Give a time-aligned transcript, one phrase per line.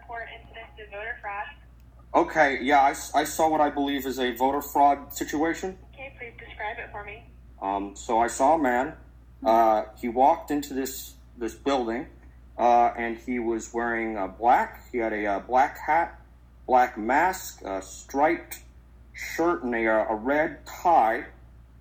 [0.00, 1.46] report incidents of voter fraud.
[2.14, 5.76] Okay, yeah, I saw what I believe is a voter fraud situation.
[5.92, 7.24] Okay, please describe it for me.
[7.60, 8.94] Um, so I saw a man.
[9.44, 12.06] Uh, he walked into this this building,
[12.56, 14.84] uh, and he was wearing uh, black.
[14.92, 16.20] He had a uh, black hat,
[16.66, 18.60] black mask, a striped
[19.12, 21.26] shirt, and a, uh, a red tie.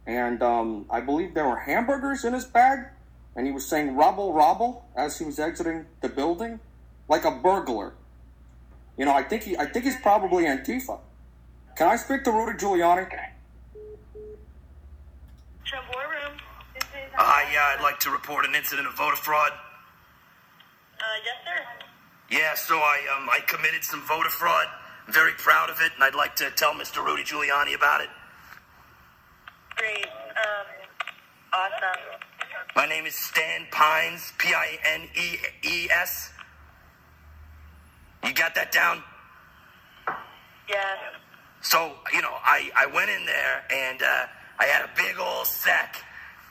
[0.08, 2.88] And um, I believe there were hamburgers in his bag.
[3.36, 6.60] And he was saying "robble, robble" as he was exiting the building,
[7.08, 7.94] like a burglar.
[8.98, 11.00] You know, I think he, I think he's probably Antifa.
[11.76, 13.10] Can I speak to Rudy Giuliani?
[15.66, 16.38] Trump War Room.
[16.76, 16.84] This.
[17.18, 19.52] Uh, yeah, I'd like to report an incident of voter fraud.
[19.52, 21.64] Uh, yes, sir.
[22.30, 24.68] Yeah, so I um I committed some voter fraud.
[25.08, 27.04] I'm very proud of it, and I'd like to tell Mr.
[27.04, 28.10] Rudy Giuliani about it.
[29.76, 30.06] Great.
[30.06, 30.66] Um,
[31.52, 32.20] awesome.
[32.76, 36.33] My name is Stan Pines, P I N E E S.
[38.24, 39.04] You got that down?
[40.70, 40.78] Yeah.
[41.62, 44.26] So, you know, I, I went in there and uh,
[44.60, 45.98] I had a big old sack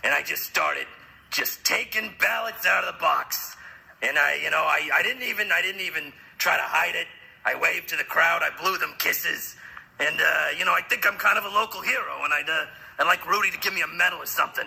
[0.04, 0.86] and I just started
[1.30, 3.56] just taking ballots out of the box.
[4.02, 7.06] And I, you know, I, I didn't even I didn't even try to hide it.
[7.44, 9.56] I waved to the crowd, I blew them kisses.
[9.98, 12.66] And uh, you know, I think I'm kind of a local hero and I'd uh,
[12.98, 14.66] I'd like Rudy to give me a medal or something.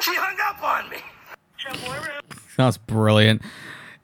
[0.00, 0.98] She hung up on me.
[1.58, 2.38] Trump War Room.
[2.56, 3.42] That's brilliant.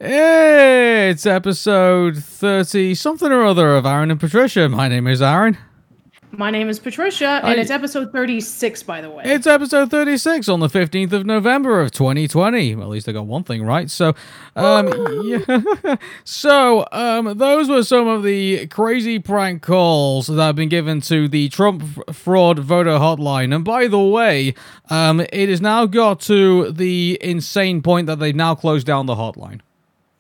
[0.01, 4.69] Hey, it's episode 30 something or other of Arun and Patricia.
[4.69, 5.59] My name is Arun.
[6.31, 9.25] My name is Patricia, and I- it's episode 36, by the way.
[9.25, 12.77] It's episode 36 on the 15th of November of 2020.
[12.77, 13.91] Well, at least I got one thing right.
[13.91, 14.15] So,
[14.55, 14.87] um,
[15.25, 15.97] yeah.
[16.25, 21.27] so, um, those were some of the crazy prank calls that have been given to
[21.27, 21.83] the Trump
[22.15, 23.53] fraud voter hotline.
[23.53, 24.55] And by the way,
[24.91, 29.17] um, it has now got to the insane point that they've now closed down the
[29.17, 29.61] hotline.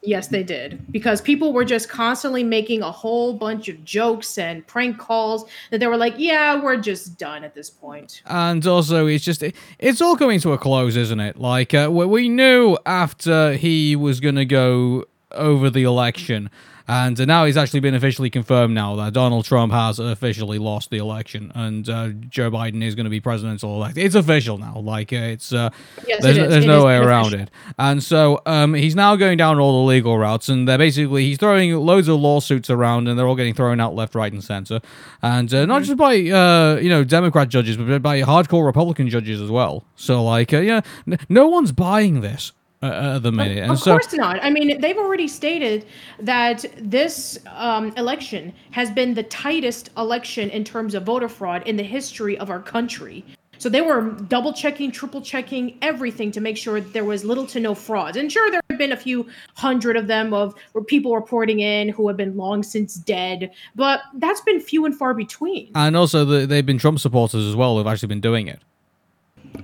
[0.03, 0.91] Yes, they did.
[0.91, 5.79] Because people were just constantly making a whole bunch of jokes and prank calls that
[5.81, 8.23] they were like, yeah, we're just done at this point.
[8.27, 9.43] and also it's just
[9.79, 14.21] it's all coming to a close isn't it like uh, we knew after he was
[14.21, 16.51] going to go over the election
[16.89, 20.91] and uh, now he's actually been officially confirmed now that Donald Trump has officially lost
[20.91, 23.97] the election and uh, Joe Biden is going to be presidential elect.
[23.99, 24.79] It's official now.
[24.79, 25.71] Like uh, it's uh,
[26.07, 27.51] Yes, there's, it there's no way around it.
[27.79, 31.39] And so um, he's now going down all the legal routes, and they're basically he's
[31.39, 34.81] throwing loads of lawsuits around, and they're all getting thrown out left, right, and center,
[35.23, 35.69] and uh, Mm-hmm.
[35.69, 39.85] not just by uh, you know Democrat judges, but by hardcore Republican judges as well.
[39.97, 42.53] So like, uh, yeah, n- no one's buying this
[42.83, 44.43] uh, the minute, and Of so course not.
[44.43, 45.85] I mean, they've already stated
[46.21, 51.77] that this um, election has been the tightest election in terms of voter fraud in
[51.77, 53.25] the history of our country.
[53.59, 57.59] So they were double checking, triple checking everything to make sure there was little to
[57.59, 58.17] no frauds.
[58.17, 61.89] And sure, there have been a few hundred of them of where people reporting in
[61.89, 65.73] who have been long since dead, but that's been few and far between.
[65.75, 68.61] and also the, they've been Trump supporters as well who've actually been doing it.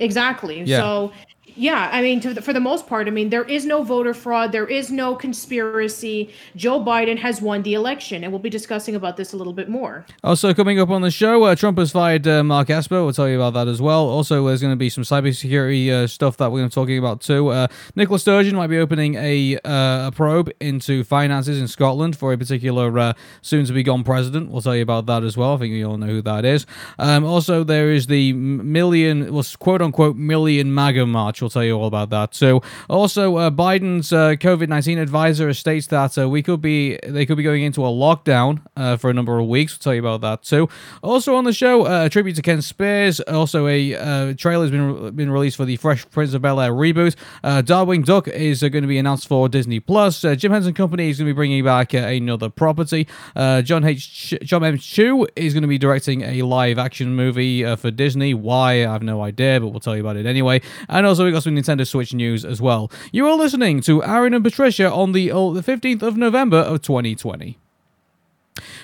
[0.01, 0.63] Exactly.
[0.63, 0.79] Yeah.
[0.79, 1.13] So,
[1.57, 4.51] yeah, I mean, the, for the most part, I mean, there is no voter fraud.
[4.51, 6.31] There is no conspiracy.
[6.57, 9.69] Joe Biden has won the election, and we'll be discussing about this a little bit
[9.69, 10.05] more.
[10.25, 13.05] Also, coming up on the show, uh, Trump has fired uh, Mark Esper.
[13.05, 14.07] We'll tell you about that as well.
[14.09, 16.99] Also, there's going to be some cybersecurity uh, stuff that we're going to be talking
[16.99, 17.49] about too.
[17.49, 22.33] Uh, Nicola Sturgeon might be opening a, uh, a probe into finances in Scotland for
[22.33, 23.13] a particular uh,
[23.43, 24.51] soon to be gone president.
[24.51, 25.55] We'll tell you about that as well.
[25.55, 26.67] I think you all know who that is.
[26.99, 31.44] Um, also, there is the million, well, quote unquote, million MAGA march.
[31.45, 32.35] We'll tell you all about that.
[32.35, 37.27] So, also, uh, Biden's uh, COVID 19 advisor states that uh, we could be, they
[37.27, 39.75] could be going into a lockdown uh, for a number of weeks.
[39.75, 40.71] We'll tell you about that too.
[41.03, 43.21] Also on the show, uh, a tribute to Ken Spears.
[43.21, 46.73] Also, a uh, trailer has been been released for the Fresh Prince of Bel Air
[46.73, 47.15] reboot.
[47.45, 50.23] Darkwing Duck is going to be announced for Disney Plus.
[50.23, 53.07] Jim Henson Company is going to be bringing back another property.
[53.37, 54.11] John H.
[54.11, 54.79] Ch- John M.
[54.79, 58.33] Chu is going to be directing a live action movie for Disney.
[58.33, 58.87] Why?
[58.87, 60.63] I have no idea, but we'll tell you about it anyway.
[60.89, 62.91] And also, we got some Nintendo Switch news as well.
[63.13, 66.83] You are listening to Arun and Patricia on the uh, the 15th of November of
[66.83, 67.59] 2020.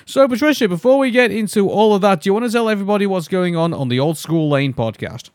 [0.05, 3.05] So, Patricia, before we get into all of that, do you want to tell everybody
[3.07, 5.29] what's going on on the Old School Lane podcast?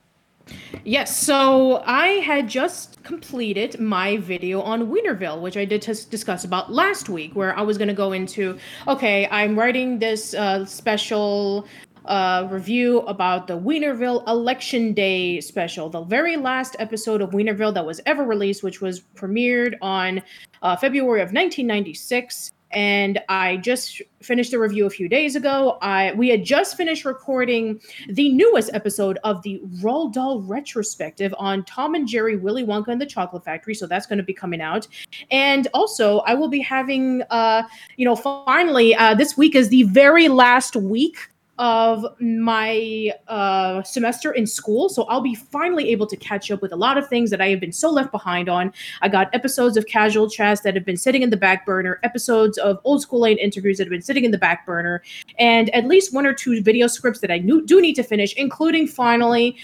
[0.85, 6.45] Yes, so I had just completed my video on Wienerville, which I did tis- discuss
[6.45, 10.65] about last week, where I was going to go into okay, I'm writing this uh,
[10.65, 11.67] special
[12.07, 17.85] uh, review about the Wienerville Election Day special, the very last episode of Wienerville that
[17.85, 20.23] was ever released, which was premiered on
[20.63, 22.53] uh, February of 1996.
[22.73, 25.79] and I just finished the review a few days ago.
[25.83, 31.65] I we had just finished recording the newest episode of the Roald Dahl retrospective on
[31.65, 33.75] Tom and Jerry, Willy Wonka and the Chocolate Factory.
[33.75, 34.89] So that's going to be coming out,
[35.31, 37.63] and also I will be having, uh,
[37.97, 41.19] you know, finally uh, this week is the very last week
[41.59, 44.89] of my uh, semester in school.
[44.89, 47.49] So I'll be finally able to catch up with a lot of things that I
[47.49, 48.73] have been so left behind on.
[49.03, 52.59] I got episodes of casual chats that have been sitting in the back burner, episodes
[52.59, 55.03] of old school lane interviews that have been sitting in the back burner,
[55.39, 58.87] and at least one or two video scripts that I do need to finish, including
[58.87, 59.57] finally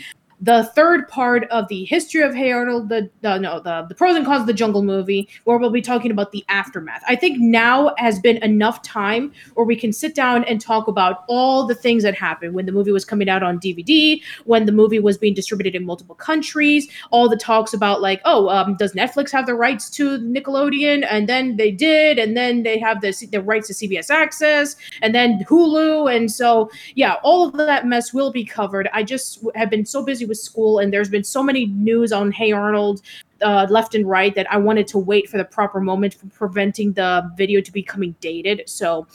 [0.42, 4.16] the third part of the history of Hey Arnold, the, the no, the, the pros
[4.16, 7.00] and cons of the Jungle movie, where we'll be talking about the aftermath.
[7.06, 11.22] I think now has been enough time where we can sit down and talk about
[11.28, 14.72] all the things that happened when the movie was coming out on DVD, when the
[14.72, 18.94] movie was being distributed in multiple countries, all the talks about like, oh, um, does
[18.94, 21.06] Netflix have the rights to Nickelodeon?
[21.08, 25.14] And then they did, and then they have the the rights to CBS Access, and
[25.14, 28.88] then Hulu, and so yeah, all of that mess will be covered.
[28.92, 32.32] I just have been so busy with school, and there's been so many news on
[32.32, 33.02] Hey Arnold
[33.42, 36.92] uh, left and right that I wanted to wait for the proper moment for preventing
[36.92, 38.62] the video to becoming dated.
[38.66, 39.06] So,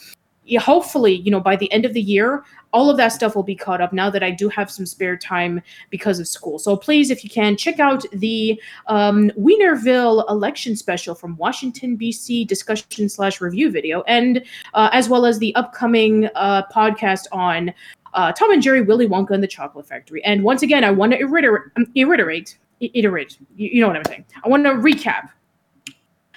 [0.44, 3.42] yeah, hopefully, you know, by the end of the year, all of that stuff will
[3.42, 6.58] be caught up now that I do have some spare time because of school.
[6.58, 12.44] So please, if you can, check out the um, Wienerville election special from Washington, D.C.
[12.44, 14.44] discussion slash review video, and
[14.74, 17.72] uh, as well as the upcoming uh, podcast on
[18.14, 20.22] uh, Tom and Jerry, Willy Wonka, and the Chocolate Factory.
[20.24, 23.38] And once again, I want to reiterate, iterate, iterate.
[23.56, 24.24] You, you know what I'm saying?
[24.44, 25.30] I want to recap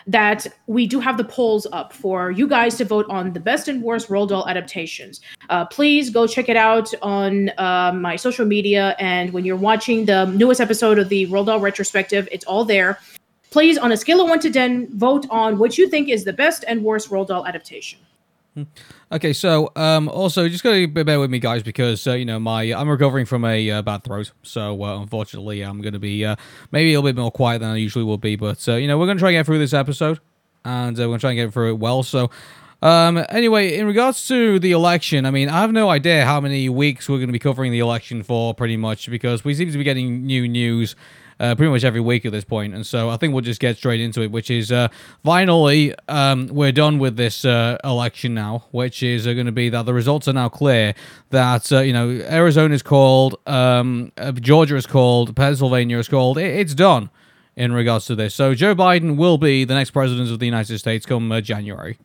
[0.08, 3.68] that we do have the polls up for you guys to vote on the best
[3.68, 5.22] and worst Roald Dahl adaptations.
[5.50, 8.96] Uh, please go check it out on uh, my social media.
[9.00, 13.00] And when you're watching the newest episode of the Roald Dahl retrospective, it's all there.
[13.52, 16.34] Please, on a scale of one to 10, vote on what you think is the
[16.34, 18.00] best and worst Roald Dahl adaptation.
[19.12, 22.64] Okay, so um, also just gotta bear with me, guys, because uh, you know my
[22.64, 26.36] I'm recovering from a uh, bad throat, so uh, unfortunately I'm gonna be uh,
[26.72, 28.98] maybe a little bit more quiet than I usually will be, but uh, you know
[28.98, 30.20] we're gonna try and get through this episode,
[30.66, 32.04] and uh, we're gonna try and get through it well.
[32.04, 32.30] So
[32.82, 36.68] um, anyway, in regards to the election, I mean I have no idea how many
[36.68, 39.86] weeks we're gonna be covering the election for, pretty much, because we seem to be
[39.86, 40.96] getting new news
[41.42, 42.76] uh, pretty much every week at this point.
[42.76, 44.90] And so I think we'll just get straight into it, which is uh,
[45.24, 49.70] finally um, we're done with this uh, election now, which is uh, going to be
[49.70, 50.94] that the results are now clear.
[51.32, 56.38] That uh, you know Arizona is called, um, uh, Georgia is called, Pennsylvania is called.
[56.38, 57.10] It, it's done
[57.56, 58.36] in regards to this.
[58.36, 61.98] So Joe Biden will be the next president of the United States come January.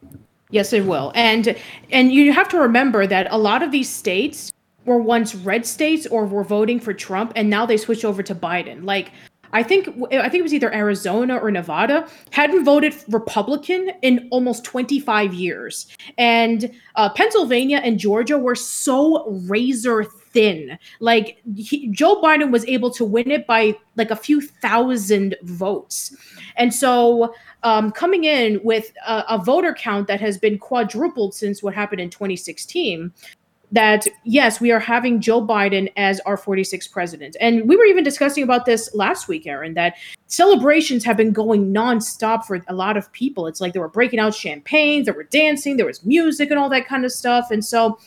[0.48, 1.12] Yes, it will.
[1.14, 1.56] And
[1.90, 4.52] and you have to remember that a lot of these states
[4.86, 8.34] were once red states or were voting for Trump and now they switched over to
[8.34, 8.84] Biden.
[8.84, 9.12] Like
[9.52, 14.64] I think I think it was either Arizona or Nevada hadn't voted Republican in almost
[14.64, 15.86] 25 years,
[16.18, 20.78] and uh, Pennsylvania and Georgia were so razor thin.
[21.00, 26.14] Like he, Joe Biden was able to win it by like a few thousand votes,
[26.56, 31.62] and so um, coming in with a, a voter count that has been quadrupled since
[31.62, 33.12] what happened in 2016
[33.72, 37.36] that yes, we are having Joe Biden as our 46th president.
[37.40, 39.96] And we were even discussing about this last week, Arun, that
[40.28, 43.46] celebrations have been going nonstop for a lot of people.
[43.46, 46.68] It's like they were breaking out champagne, there were dancing, there was music and all
[46.70, 47.50] that kind of stuff.
[47.50, 47.98] And so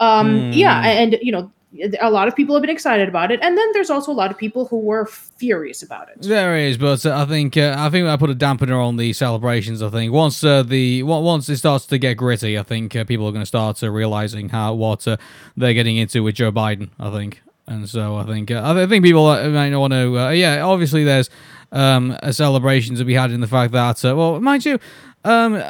[0.00, 0.56] um mm.
[0.56, 1.52] yeah, and you know,
[2.00, 4.30] a lot of people have been excited about it, and then there's also a lot
[4.30, 6.22] of people who were furious about it.
[6.22, 9.12] There is, but uh, I think uh, I think I put a dampener on the
[9.12, 9.82] celebrations.
[9.82, 13.26] I think once uh, the once it starts to get gritty, I think uh, people
[13.26, 15.16] are going to start uh, realizing how what uh,
[15.56, 16.90] they're getting into with Joe Biden.
[16.98, 20.32] I think, and so I think I think people might want to.
[20.34, 21.30] yeah, obviously there's
[21.72, 24.78] um, a celebration to be had in the fact that well, mind you.
[25.24, 25.62] Um,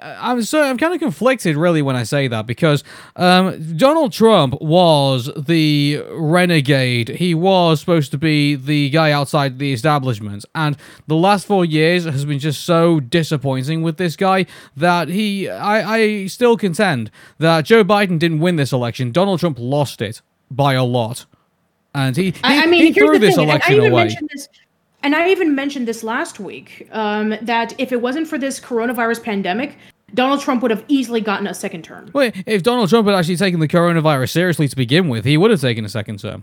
[0.00, 2.84] I'm so I'm kind of conflicted really when I say that because
[3.16, 7.08] um, Donald Trump was the renegade.
[7.08, 10.76] He was supposed to be the guy outside the establishment, and
[11.06, 14.44] the last four years has been just so disappointing with this guy
[14.76, 15.48] that he.
[15.48, 19.12] I, I still contend that Joe Biden didn't win this election.
[19.12, 21.24] Donald Trump lost it by a lot,
[21.94, 22.32] and he.
[22.32, 24.14] he I, mean, he threw this thing, election away.
[24.30, 24.48] This,
[25.04, 29.22] and I even mentioned this last week um, that if it wasn't for this coronavirus
[29.22, 29.76] pandemic,
[30.14, 32.10] Donald Trump would have easily gotten a second term.
[32.14, 35.50] Wait, if Donald Trump had actually taken the coronavirus seriously to begin with, he would
[35.50, 36.42] have taken a second term.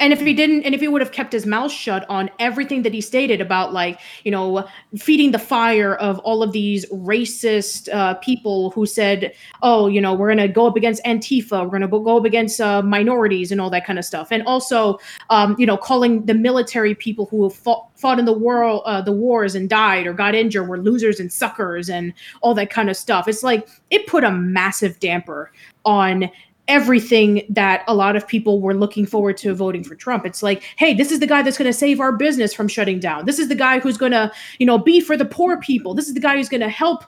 [0.00, 2.82] And if he didn't, and if he would have kept his mouth shut on everything
[2.82, 7.92] that he stated about, like, you know, feeding the fire of all of these racist
[7.92, 11.78] uh, people who said, oh, you know, we're going to go up against Antifa, we're
[11.78, 14.28] going to go up against uh, minorities and all that kind of stuff.
[14.30, 14.98] And also,
[15.30, 19.12] um, you know, calling the military people who fought, fought in the war, uh, the
[19.12, 22.96] wars and died or got injured were losers and suckers and all that kind of
[22.96, 23.28] stuff.
[23.28, 25.52] It's like it put a massive damper
[25.84, 26.30] on
[26.68, 30.24] everything that a lot of people were looking forward to voting for Trump.
[30.24, 33.00] It's like, hey, this is the guy that's going to save our business from shutting
[33.00, 33.26] down.
[33.26, 35.94] This is the guy who's going to, you know, be for the poor people.
[35.94, 37.04] This is the guy who's going to help,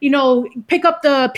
[0.00, 1.32] you know, pick up the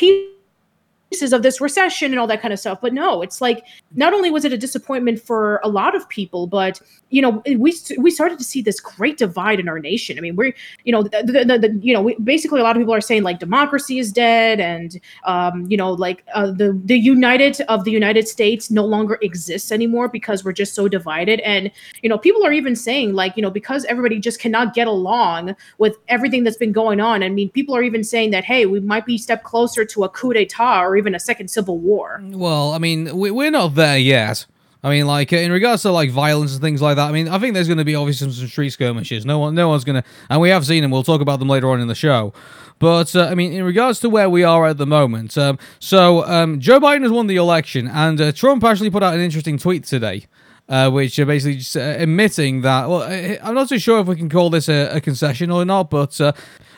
[1.11, 2.81] pieces of this recession and all that kind of stuff.
[2.81, 3.65] But no, it's like
[3.95, 7.75] not only was it a disappointment for a lot of people, but you know, we
[7.99, 10.17] we started to see this great divide in our nation.
[10.17, 12.81] I mean, we're you know, the, the, the you know, we, basically a lot of
[12.81, 16.97] people are saying like democracy is dead, and um, you know, like uh, the the
[16.97, 21.41] United of the United States no longer exists anymore because we're just so divided.
[21.41, 24.87] And you know, people are even saying like you know because everybody just cannot get
[24.87, 27.25] along with everything that's been going on.
[27.25, 30.09] I mean, people are even saying that hey, we might be step closer to a
[30.09, 32.21] coup d'état or even a second civil war.
[32.23, 34.47] Well, I mean, we, we're not there yet.
[34.83, 37.09] I mean, like in regards to like violence and things like that.
[37.09, 39.27] I mean, I think there's going to be obviously some, some street skirmishes.
[39.27, 40.91] No one, no one's going to, and we have seen them.
[40.91, 42.33] We'll talk about them later on in the show.
[42.79, 46.25] But uh, I mean, in regards to where we are at the moment, um, so
[46.25, 49.59] um, Joe Biden has won the election, and uh, Trump actually put out an interesting
[49.59, 50.27] tweet today.
[50.71, 52.89] Uh, which are basically just, uh, admitting that.
[52.89, 53.03] Well,
[53.43, 56.21] I'm not too sure if we can call this a, a concession or not, but
[56.21, 56.31] uh,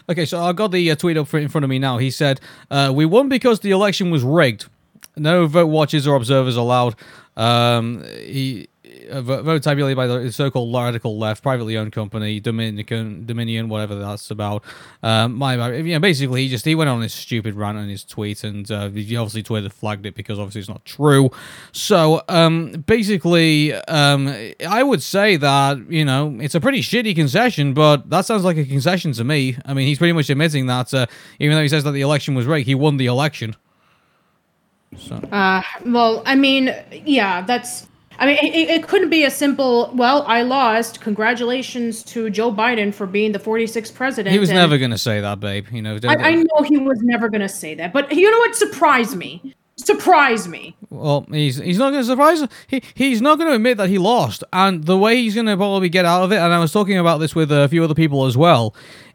[0.08, 0.24] okay.
[0.24, 1.98] So I got the uh, tweet up in front of me now.
[1.98, 4.64] He said, uh, "We won because the election was rigged.
[5.14, 6.94] No vote watchers or observers allowed.
[7.36, 8.68] Um, he."
[9.10, 14.30] Uh, vote tabulated by the so-called radical left, privately owned company, Dominican, Dominion, whatever that's
[14.30, 14.62] about.
[15.02, 18.04] Um, my, you know, basically, he just he went on his stupid rant on his
[18.04, 21.30] tweet, and uh, obviously Twitter flagged it because obviously it's not true.
[21.72, 24.34] So, um, basically, um,
[24.68, 28.56] I would say that you know it's a pretty shitty concession, but that sounds like
[28.56, 29.56] a concession to me.
[29.64, 31.06] I mean, he's pretty much admitting that uh,
[31.38, 33.56] even though he says that the election was rigged, he won the election.
[34.96, 35.16] So.
[35.16, 37.88] Uh, well, I mean, yeah, that's.
[38.18, 39.90] I mean, it, it couldn't be a simple.
[39.94, 41.00] Well, I lost.
[41.00, 44.32] Congratulations to Joe Biden for being the 46th president.
[44.32, 45.66] He was never going to say that, babe.
[45.72, 45.98] You know.
[46.04, 48.54] I, I know he was never going to say that, but you know what?
[48.54, 49.54] Surprised me.
[49.76, 50.76] Surprise me.
[50.90, 52.46] Well, he's he's not going to surprise.
[52.66, 55.56] He he's not going to admit that he lost, and the way he's going to
[55.56, 56.36] probably get out of it.
[56.36, 58.74] And I was talking about this with a few other people as well.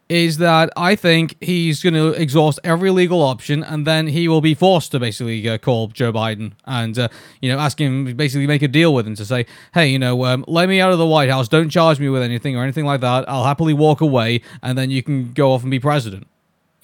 [0.09, 4.39] Is that I think he's going to exhaust every legal option, and then he will
[4.39, 7.09] be forced to basically uh, call Joe Biden and uh,
[7.41, 10.23] you know ask him basically make a deal with him to say, hey, you know,
[10.23, 12.85] um, let me out of the White House, don't charge me with anything or anything
[12.85, 13.27] like that.
[13.27, 16.27] I'll happily walk away, and then you can go off and be president.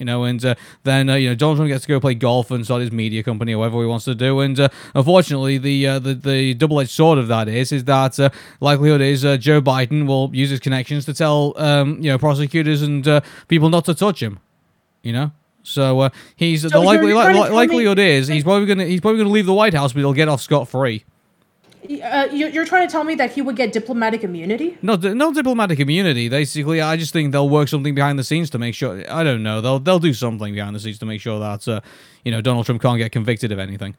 [0.04, 2.50] You know, and uh, then uh, you know Donald Trump gets to go play golf
[2.50, 4.40] and start his media company or whatever he wants to do.
[4.40, 8.20] And uh, unfortunately, the uh, the the double edged sword of that is is that
[8.20, 8.28] uh,
[8.60, 12.82] likelihood is uh, Joe Biden will use his connections to tell um, you know prosecutors
[12.82, 14.40] and people not to touch him.
[15.02, 15.32] You know.
[15.62, 19.32] So uh, he's So the likely, li- likelihood is he's probably gonna he's probably gonna
[19.32, 21.06] leave the White House, but he'll get off scot free.
[22.02, 24.78] Uh, you- you're trying to tell me that he would get diplomatic immunity?
[24.82, 26.28] No, no diplomatic immunity.
[26.28, 29.04] Basically, I just think they'll work something behind the scenes to make sure.
[29.10, 29.60] I don't know.
[29.60, 31.80] They'll they'll do something behind the scenes to make sure that uh,
[32.24, 33.96] you know Donald Trump can't get convicted of anything.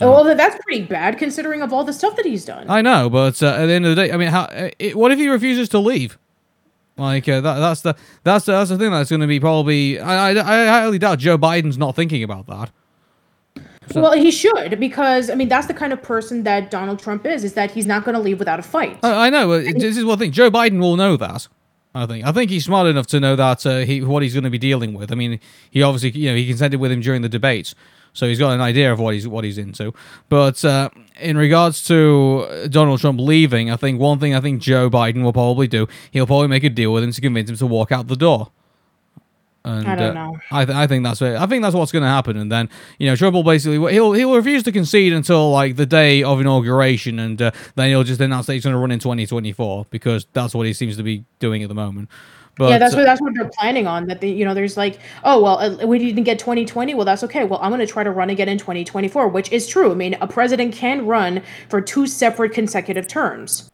[0.00, 2.64] Well, that's pretty bad considering of all the stuff that he's done.
[2.70, 4.44] I know, but uh, at the end of the day, I mean, how?
[4.44, 6.16] uh, It, what if he refuses to leave?
[6.96, 10.00] Like uh, that, that's the that's the, that's the thing that's going to be probably.
[10.00, 12.70] I, I I highly doubt Joe Biden's not thinking about that.
[13.92, 17.24] So- well, he should because I mean that's the kind of person that Donald Trump
[17.26, 17.44] is.
[17.44, 18.98] Is that he's not going to leave without a fight.
[19.02, 19.60] I, I know.
[19.60, 20.32] This is one thing.
[20.32, 21.48] Joe Biden will know that.
[21.94, 22.26] I think.
[22.26, 24.58] I think he's smart enough to know that uh, he what he's going to be
[24.58, 25.10] dealing with.
[25.10, 25.40] I mean,
[25.70, 27.74] he obviously you know he consented with him during the debates,
[28.12, 29.94] so he's got an idea of what he's what he's into.
[30.28, 30.90] But uh,
[31.20, 35.32] in regards to Donald Trump leaving, I think one thing I think Joe Biden will
[35.32, 38.08] probably do, he'll probably make a deal with him to convince him to walk out
[38.08, 38.50] the door.
[39.66, 40.38] And, I don't uh, know.
[40.52, 41.36] I, th- I think that's it.
[41.36, 42.68] I think that's what's going to happen, and then
[43.00, 46.40] you know Trump will basically he'll he'll refuse to concede until like the day of
[46.40, 50.28] inauguration, and uh, then he'll just announce that he's going to run in 2024 because
[50.32, 52.08] that's what he seems to be doing at the moment.
[52.56, 54.06] But yeah, that's uh, what that's what they're planning on.
[54.06, 56.94] That they, you know, there's like, oh well, uh, we didn't get 2020.
[56.94, 57.42] Well, that's okay.
[57.42, 59.90] Well, I'm going to try to run again in 2024, which is true.
[59.90, 63.68] I mean, a president can run for two separate consecutive terms.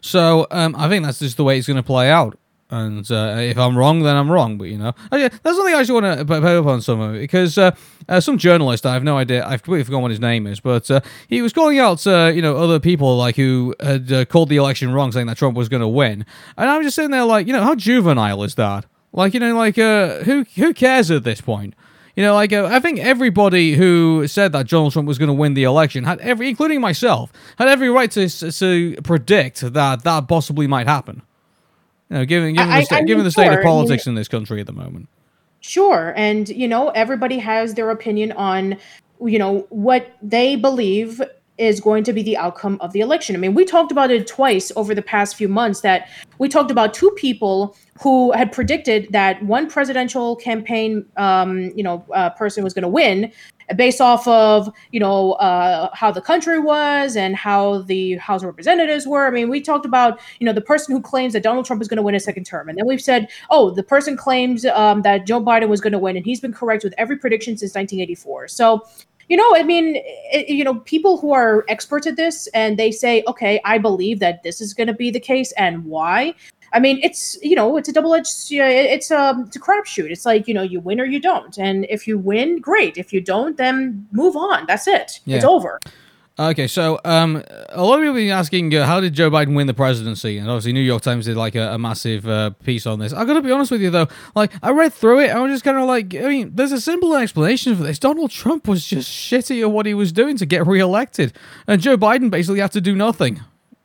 [0.00, 2.36] So um, I think that's just the way it's going to play out.
[2.70, 4.56] And uh, if I'm wrong, then I'm wrong.
[4.56, 7.14] But you know, yeah, that's something I actually want to put up on some of
[7.14, 7.72] it because uh,
[8.08, 10.90] uh, some journalist, I have no idea, I've completely forgotten what his name is, but
[10.90, 14.48] uh, he was calling out, uh, you know, other people like who had uh, called
[14.48, 16.24] the election wrong, saying that Trump was going to win.
[16.56, 18.86] And I'm just sitting there like, you know, how juvenile is that?
[19.12, 21.74] Like, you know, like who who cares at this point?
[22.14, 25.28] You You know, like uh, I think everybody who said that Donald Trump was going
[25.28, 30.04] to win the election had every, including myself, had every right to to predict that
[30.04, 31.22] that possibly might happen.
[32.10, 33.60] You know, given given, I- the, sta- I mean, given the state sure, I of
[33.60, 35.08] mean- politics in this country at the moment.
[35.62, 36.14] Sure.
[36.16, 38.78] And, you know, everybody has their opinion on,
[39.24, 41.20] you know, what they believe
[41.58, 43.36] is going to be the outcome of the election.
[43.36, 46.70] I mean, we talked about it twice over the past few months that we talked
[46.70, 52.64] about two people who had predicted that one presidential campaign, um, you know, uh, person
[52.64, 53.30] was going to win
[53.76, 58.46] based off of, you know, uh, how the country was and how the House of
[58.46, 59.26] Representatives were.
[59.26, 61.88] I mean, we talked about, you know, the person who claims that Donald Trump is
[61.88, 62.68] going to win a second term.
[62.68, 65.98] And then we've said, oh, the person claims um, that Joe Biden was going to
[65.98, 68.48] win, and he's been correct with every prediction since 1984.
[68.48, 68.86] So,
[69.28, 69.94] you know, I mean,
[70.32, 74.18] it, you know, people who are experts at this and they say, okay, I believe
[74.18, 76.34] that this is going to be the case and why.
[76.72, 78.30] I mean, it's you know, it's a double-edged.
[78.50, 80.10] It's a it's a crapshoot.
[80.10, 82.96] It's like you know, you win or you don't, and if you win, great.
[82.96, 84.66] If you don't, then move on.
[84.66, 85.20] That's it.
[85.26, 85.78] It's over.
[86.38, 89.54] Okay, so um, a lot of people have been asking, uh, how did Joe Biden
[89.54, 90.38] win the presidency?
[90.38, 93.12] And obviously, New York Times did like a, a massive uh, piece on this.
[93.12, 95.42] I got to be honest with you though, like I read through it, and I
[95.42, 97.98] was just kind of like, I mean, there's a simple explanation for this.
[97.98, 101.34] Donald Trump was just shitty at what he was doing to get reelected,
[101.66, 103.40] and Joe Biden basically had to do nothing.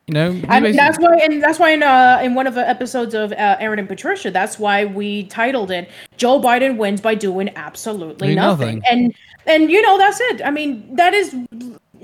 [0.08, 2.54] You know, he And basically- that's why, and that's why in uh, in one of
[2.54, 7.02] the episodes of uh, Arun and Patricia, that's why we titled it "Joe Biden wins
[7.02, 8.84] by doing absolutely nothing." nothing.
[8.90, 9.16] And
[9.48, 10.42] and you know that's it.
[10.46, 11.36] I mean that is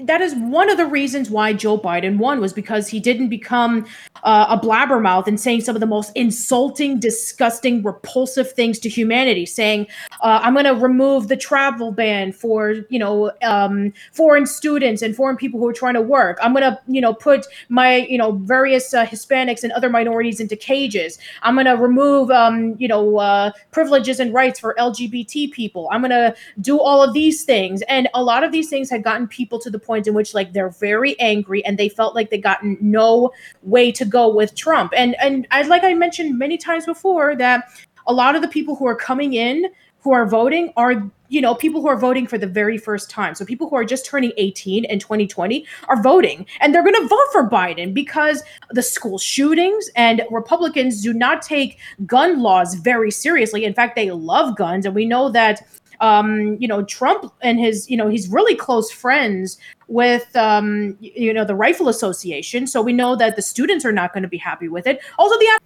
[0.05, 3.86] that is one of the reasons why Joe Biden won was because he didn't become
[4.24, 9.46] uh, a blabbermouth and saying some of the most insulting, disgusting, repulsive things to humanity,
[9.46, 9.88] saying
[10.22, 15.15] uh, I'm going to remove the travel ban for you know um, foreign students and
[15.15, 16.38] foreign people who are trying to work.
[16.41, 20.39] I'm going to you know put my you know various uh, Hispanics and other minorities
[20.39, 21.17] into cages.
[21.43, 25.89] I'm going to remove um, you know uh, privileges and rights for LGBT people.
[25.91, 29.03] I'm going to do all of these things, and a lot of these things had
[29.03, 32.29] gotten people to the point in which like they're very angry and they felt like
[32.29, 33.31] they gotten no
[33.63, 34.93] way to go with Trump.
[34.95, 37.69] And and I like I mentioned many times before that
[38.07, 39.65] a lot of the people who are coming in
[40.01, 43.36] who are voting are you know people who are voting for the very first time
[43.36, 47.07] so people who are just turning 18 in 2020 are voting and they're going to
[47.07, 53.12] vote for biden because the school shootings and republicans do not take gun laws very
[53.12, 55.62] seriously in fact they love guns and we know that
[56.01, 61.34] um, you know trump and his you know he's really close friends with um, you
[61.34, 64.38] know the rifle association so we know that the students are not going to be
[64.38, 65.60] happy with it also the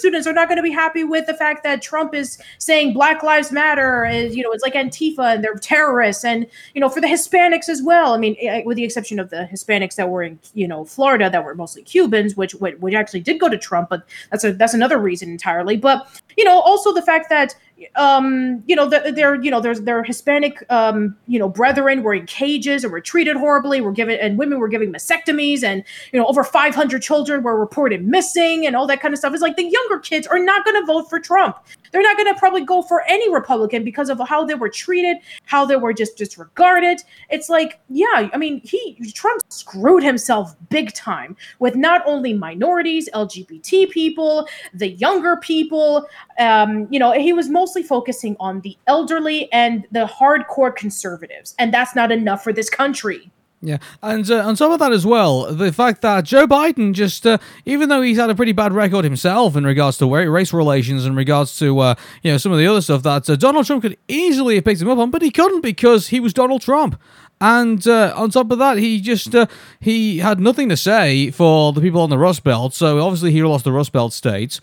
[0.00, 3.22] students are not going to be happy with the fact that Trump is saying Black
[3.22, 7.00] Lives Matter, is, you know, it's like Antifa and they're terrorists, and you know, for
[7.00, 8.14] the Hispanics as well.
[8.14, 11.30] I mean, eh, with the exception of the Hispanics that were in you know Florida,
[11.30, 14.52] that were mostly Cubans, which which which actually did go to Trump, but that's a
[14.52, 15.76] that's another reason entirely.
[15.76, 17.54] But you know, also the fact that
[17.96, 22.02] um you know they're you know there's their hispanic um you know brethren.
[22.02, 23.80] Were in cages and were treated horribly.
[23.80, 28.06] Were given and women were giving mastectomies and you know over 500 children were reported
[28.06, 29.32] missing and all that kind of stuff.
[29.32, 31.56] It's like the younger kids are not going to vote for trump
[31.90, 35.16] they're not going to probably go for any republican because of how they were treated
[35.44, 37.00] how they were just disregarded
[37.30, 43.08] it's like yeah i mean he trump screwed himself big time with not only minorities
[43.14, 46.06] lgbt people the younger people
[46.40, 51.72] um, you know, he was mostly focusing on the elderly and the hardcore conservatives, and
[51.72, 53.30] that's not enough for this country.
[53.62, 57.26] Yeah, and uh, on top of that as well, the fact that Joe Biden just,
[57.26, 61.04] uh, even though he's had a pretty bad record himself in regards to race relations,
[61.04, 63.82] in regards to uh, you know some of the other stuff that uh, Donald Trump
[63.82, 66.98] could easily have picked him up on, but he couldn't because he was Donald Trump.
[67.38, 69.46] And uh, on top of that, he just uh,
[69.78, 72.72] he had nothing to say for the people on the Rust Belt.
[72.72, 74.60] So obviously he lost the Rust Belt states.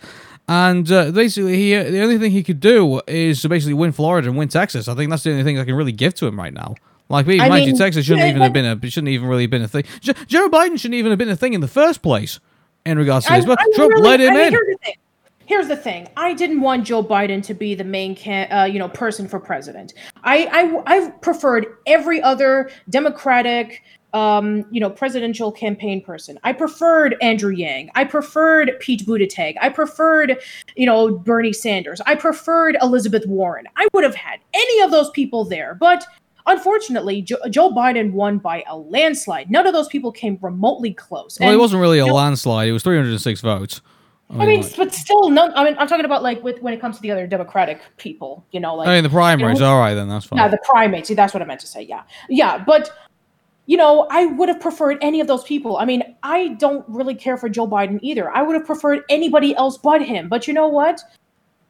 [0.48, 4.26] And uh, basically, he the only thing he could do is to basically win Florida
[4.28, 4.88] and win Texas.
[4.88, 6.74] I think that's the only thing I can really give to him right now.
[7.08, 9.50] Like, me, I mean, Texas shouldn't even have been a it shouldn't even really have
[9.50, 9.84] been a thing.
[10.00, 12.38] Jo- Joe Biden shouldn't even have been a thing in the first place
[12.84, 13.46] in regards to this.
[13.46, 14.52] But Trump really- let him mean, in.
[14.52, 14.94] Here's the thing.
[15.46, 16.08] Here's the thing.
[16.14, 19.40] I didn't want Joe Biden to be the main, can, uh, you know, person for
[19.40, 19.94] president.
[20.22, 20.44] I,
[20.86, 26.38] I, I preferred every other Democratic, um, you know, presidential campaign person.
[26.44, 27.90] I preferred Andrew Yang.
[27.94, 29.54] I preferred Pete Buttigieg.
[29.62, 30.36] I preferred,
[30.76, 32.02] you know, Bernie Sanders.
[32.04, 33.64] I preferred Elizabeth Warren.
[33.76, 36.04] I would have had any of those people there, but
[36.48, 39.50] unfortunately, Joe, Joe Biden won by a landslide.
[39.50, 41.38] None of those people came remotely close.
[41.40, 42.68] Well, it wasn't really a you know- landslide.
[42.68, 43.80] It was 306 votes.
[44.30, 45.52] I mean, like- but still, none.
[45.54, 48.44] I mean, I'm talking about like with when it comes to the other Democratic people,
[48.50, 49.58] you know, like I mean, the primaries.
[49.58, 50.38] you know, all right, then that's fine.
[50.38, 51.08] yeah, the primates.
[51.08, 51.82] See, that's what I meant to say.
[51.82, 52.90] Yeah, yeah, but
[53.64, 55.76] you know, I would have preferred any of those people.
[55.78, 58.30] I mean, I don't really care for Joe Biden either.
[58.30, 60.28] I would have preferred anybody else but him.
[60.28, 61.02] But you know what?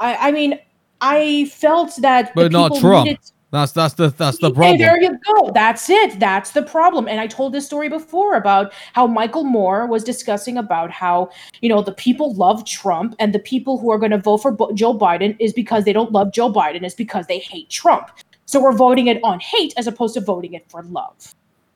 [0.01, 0.59] I, I mean,
[1.01, 3.07] I felt that, the But not Trump.
[3.07, 4.79] needed- That's that's the that's the Hey, problem.
[4.79, 5.51] there you go.
[5.55, 6.21] That's it.
[6.21, 7.09] That's the problem.
[7.09, 11.31] And I told this story before about how Michael Moore was discussing about how,
[11.63, 14.55] you know, the people love Trump and the people who are going to vote for
[14.75, 18.11] Joe Biden is because they don't love Joe Biden, it's because they hate Trump.
[18.45, 21.35] So we're voting it on hate as opposed to voting it for love.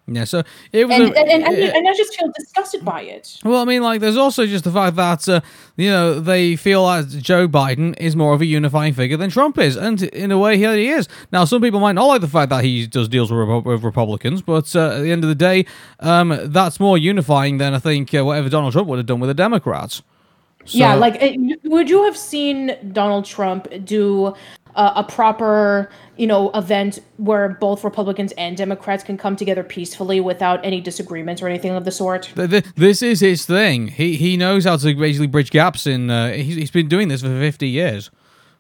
[0.09, 0.99] Yeah, so it was.
[1.01, 3.38] And a- and, and, it- and I just feel disgusted by it.
[3.45, 5.41] Well, I mean, like, there's also just the fact that, uh,
[5.77, 9.59] you know, they feel that Joe Biden is more of a unifying figure than Trump
[9.59, 9.77] is.
[9.77, 11.09] And in a way, here he is.
[11.31, 14.43] Now, some people might not like the fact that he does deals with, with Republicans,
[14.43, 15.67] but uh, at the end of the day,
[16.01, 19.29] um, that's more unifying than I think uh, whatever Donald Trump would have done with
[19.29, 20.03] the Democrats.
[20.67, 21.21] yeah, like
[21.65, 24.33] would you have seen Donald Trump do
[24.75, 30.21] uh, a proper, you know, event where both Republicans and Democrats can come together peacefully
[30.21, 32.31] without any disagreements or anything of the sort?
[32.35, 33.89] Th- th- This is his thing.
[33.89, 36.11] He he knows how to basically bridge gaps in.
[36.11, 38.11] Uh, he's, he's been doing this for fifty years.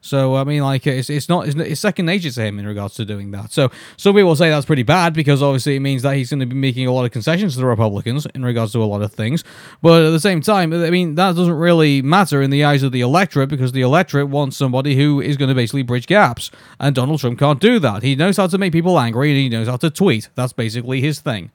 [0.02, 3.04] So I mean, like it's it's not it's, second nature to him in regards to
[3.04, 3.52] doing that.
[3.52, 6.46] So some people say that's pretty bad because obviously it means that he's going to
[6.46, 9.12] be making a lot of concessions to the Republicans in regards to a lot of
[9.12, 9.44] things.
[9.80, 12.90] But at the same time, I mean that doesn't really matter in the eyes of
[12.90, 16.96] the electorate because the electorate wants somebody who is going to basically bridge gaps, and
[16.96, 18.02] Donald Trump can't do that.
[18.02, 20.30] He knows how to make people angry and he knows how to tweet.
[20.34, 21.52] That's basically his thing.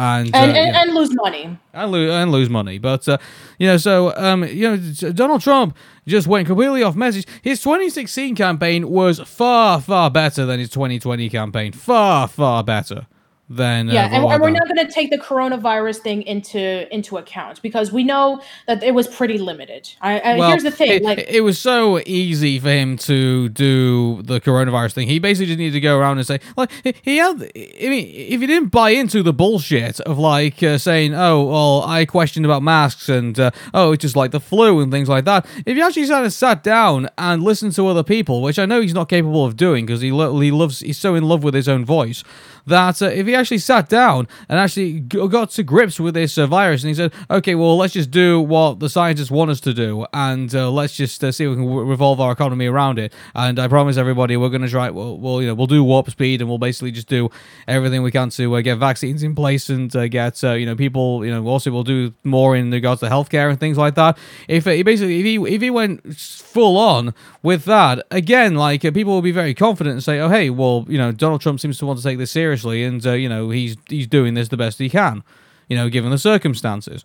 [0.00, 1.58] And, And, uh, and, yeah and lose money.
[1.74, 2.78] and lose and lose money.
[2.78, 3.18] But uh,
[3.58, 7.26] you know, so um, you know, Donald Trump just went completely off message.
[7.42, 11.72] His 2016 campaign was far far better than his 2020 campaign.
[11.72, 13.06] Far far better
[13.50, 17.18] than uh, Yeah, and, and we're not going to take the coronavirus thing into into
[17.18, 19.90] account because we know that it was pretty limited.
[20.00, 23.48] I, I, Well, here's the thing, it, like it was so easy for him to
[23.48, 25.08] do the coronavirus thing.
[25.08, 27.42] He basically just needed to go around and say, like, he- he had.
[27.42, 31.82] I mean, if he didn't buy into the bullshit of like uh, saying, "Oh, well,
[31.82, 35.24] I questioned about masks and uh, oh, it's just like the flu and things like
[35.24, 38.64] that." If you actually sort of sat down and listened to other people, which I
[38.66, 41.42] know he's not capable of doing because he lo- he loves, he's so in love
[41.42, 42.22] with his own voice
[42.66, 46.46] that uh, if he actually sat down and actually got to grips with this uh,
[46.46, 49.74] virus and he said, okay, well, let's just do what the scientists want us to
[49.74, 53.12] do and uh, let's just uh, see if we can revolve our economy around it.
[53.34, 56.10] And I promise everybody, we're going to try, we'll, we'll, you know, we'll do warp
[56.10, 57.30] speed and we'll basically just do
[57.66, 61.24] everything we can to uh, get vaccines in place and uh, get, you know, people,
[61.24, 64.18] you know, also we'll do more in regards to healthcare and things like that.
[64.48, 69.12] If he basically, if he, if he went full on with that, again, like people
[69.12, 71.86] will be very confident and say, oh, hey, well, you know, Donald Trump seems to
[71.86, 74.78] want to take this seriously and, uh, you know, he's, he's doing this the best
[74.78, 75.22] he can,
[75.68, 77.04] you know, given the circumstances.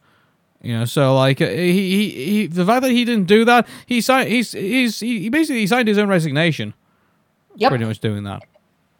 [0.61, 3.67] You know, so like uh, he, he, he the fact that he didn't do that,
[3.85, 6.73] he signed, he's, he's, he basically signed his own resignation.
[7.55, 7.69] Yep.
[7.69, 8.43] Pretty much doing that.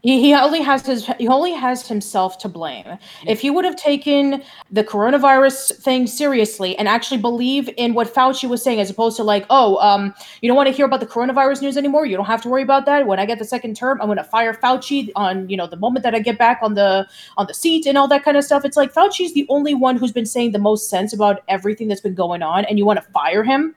[0.06, 2.86] He, he only has his he only has himself to blame.
[3.26, 8.48] If he would have taken the coronavirus thing seriously and actually believe in what Fauci
[8.48, 11.08] was saying, as opposed to like, oh, um, you don't want to hear about the
[11.08, 12.06] coronavirus news anymore.
[12.06, 13.08] You don't have to worry about that.
[13.08, 15.78] When I get the second term, I'm going to fire Fauci on you know the
[15.78, 18.44] moment that I get back on the on the seat and all that kind of
[18.44, 18.64] stuff.
[18.64, 22.02] It's like Fauci's the only one who's been saying the most sense about everything that's
[22.02, 23.74] been going on, and you want to fire him.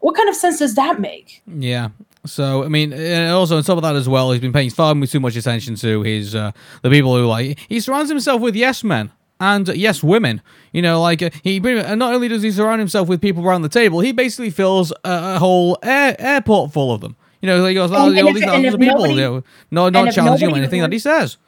[0.00, 1.42] What kind of sense does that make?
[1.46, 1.88] Yeah.
[2.24, 4.94] So I mean, and also on top of that as well, he's been paying far
[5.06, 8.84] too much attention to his uh, the people who like he surrounds himself with yes
[8.84, 10.40] men and yes women.
[10.72, 13.62] You know, like uh, he and not only does he surround himself with people around
[13.62, 14.96] the table, he basically fills a,
[15.34, 17.16] a whole air, airport full of them.
[17.40, 19.14] You know, he goes, oh, And- and all if- these and thousands of people, nobody-
[19.14, 21.38] you know, no, and not if challenging nobody anything that he says.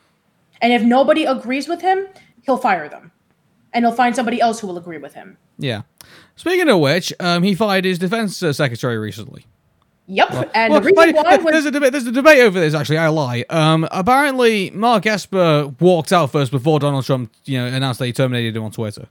[0.61, 2.07] And if nobody agrees with him,
[2.43, 3.13] he'll fire them.
[3.73, 5.37] And he'll find somebody else who will agree with him.
[5.57, 5.83] Yeah.
[6.35, 9.47] Speaking of which, um, he fired his defense uh, secretary recently.
[10.07, 10.51] Yep.
[10.55, 11.93] and Well, the reason why there's was a debate.
[11.93, 12.75] There's a debate over this.
[12.75, 13.45] Actually, I lie.
[13.49, 18.13] Um, apparently, Mark Esper walked out first before Donald Trump, you know, announced that he
[18.13, 19.09] terminated him on Twitter.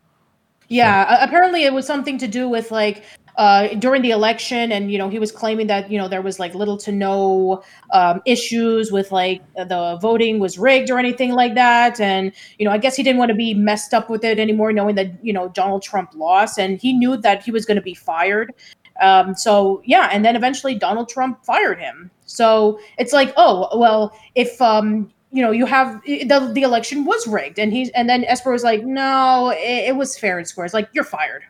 [0.70, 3.04] yeah, uh, apparently it was something to do with like
[3.36, 6.40] uh during the election and you know he was claiming that you know there was
[6.40, 11.56] like little to no um issues with like the voting was rigged or anything like
[11.56, 14.38] that and you know I guess he didn't want to be messed up with it
[14.38, 17.78] anymore knowing that you know Donald Trump lost and he knew that he was going
[17.78, 18.54] to be fired
[19.02, 22.12] um so yeah and then eventually Donald Trump fired him.
[22.26, 27.26] So it's like oh well if um you know you have the the election was
[27.28, 30.66] rigged and he's and then Esper was like no it, it was fair and square.
[30.66, 31.44] It's like you're fired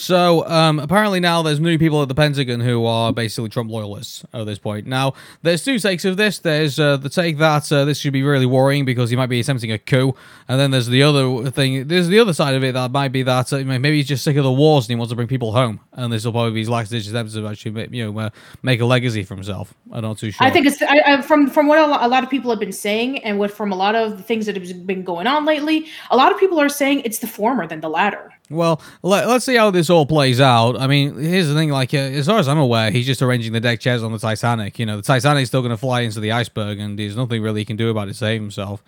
[0.00, 4.24] So um, apparently now there's new people at the Pentagon who are basically Trump loyalists
[4.32, 4.86] at this point.
[4.86, 6.38] Now there's two takes of this.
[6.38, 9.40] There's uh, the take that uh, this should be really worrying because he might be
[9.40, 10.14] attempting a coup,
[10.48, 11.86] and then there's the other thing.
[11.86, 14.36] There's the other side of it that might be that uh, maybe he's just sick
[14.36, 16.60] of the wars and he wants to bring people home, and this will probably be
[16.60, 18.30] his last ditch attempt to actually you know uh,
[18.62, 19.74] make a legacy for himself.
[19.92, 20.46] I'm not too sure.
[20.46, 22.72] I think it's I, I, from from what a a lot of people have been
[22.72, 25.88] saying, and what from a lot of the things that have been going on lately.
[26.10, 28.32] A lot of people are saying it's the former than the latter.
[28.50, 30.80] Well, let, us see how this all plays out.
[30.80, 33.52] I mean, here's the thing: like, uh, as far as I'm aware, he's just arranging
[33.52, 34.78] the deck chairs on the Titanic.
[34.78, 37.60] You know, the Titanic's still going to fly into the iceberg, and there's nothing really
[37.60, 38.82] he can do about it to save himself.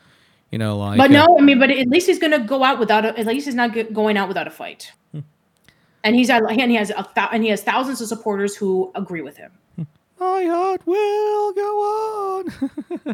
[0.50, 0.98] You know, like.
[0.98, 3.04] But uh, no, I mean, but at least he's gonna go out without.
[3.04, 4.92] A, at least he's not go- going out without a fight.
[5.12, 5.20] Hmm.
[6.04, 9.22] And he's at, and he has a and he has thousands of supporters who agree
[9.22, 9.52] with him.
[10.20, 12.42] my heart will go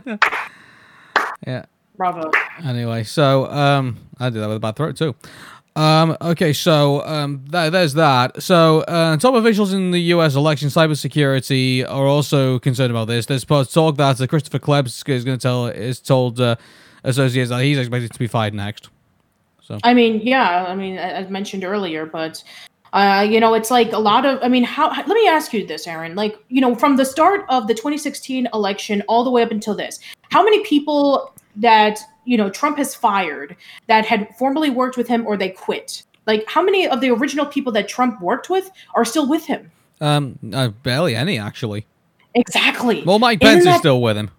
[0.06, 0.18] on.
[1.46, 1.64] yeah.
[1.98, 2.30] Bravo.
[2.64, 5.16] Anyway, so um, I did that with a bad throat too.
[5.78, 8.42] Um, okay, so um, th- there's that.
[8.42, 10.34] So uh, top officials in the U.S.
[10.34, 13.26] election cybersecurity are also concerned about this.
[13.26, 16.56] There's talk that uh, Christopher Krebs is going to tell is told uh,
[17.04, 18.88] associates that he's expected to be fired next.
[19.62, 22.42] So I mean, yeah, I mean, as mentioned earlier, but
[22.92, 24.40] uh, you know, it's like a lot of.
[24.42, 24.88] I mean, how?
[24.90, 26.16] Let me ask you this, Arun.
[26.16, 29.76] Like, you know, from the start of the 2016 election all the way up until
[29.76, 30.00] this,
[30.32, 35.26] how many people that you know Trump has fired that had formerly worked with him
[35.26, 36.04] or they quit?
[36.26, 39.72] Like, how many of the original people that Trump worked with are still with him?
[40.00, 41.86] Um, uh, barely any actually.
[42.34, 43.02] Exactly.
[43.02, 44.30] Well, Mike Pence is still with him.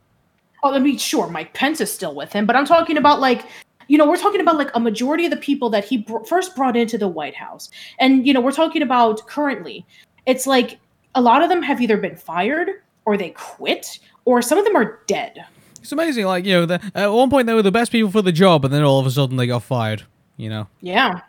[0.61, 3.43] Oh, I mean, sure, Mike Pence is still with him, but I'm talking about like,
[3.87, 6.55] you know, we're talking about like a majority of the people that he br- first
[6.55, 9.83] brought into the White House, and you know, we're talking about currently.
[10.27, 10.77] It's like
[11.15, 12.69] a lot of them have either been fired
[13.05, 15.43] or they quit, or some of them are dead.
[15.81, 16.25] It's amazing.
[16.25, 18.65] Like you know, the, at one point they were the best people for the job,
[18.65, 20.03] and then all of a sudden they got fired.
[20.37, 20.67] You know.
[20.81, 21.21] Yeah.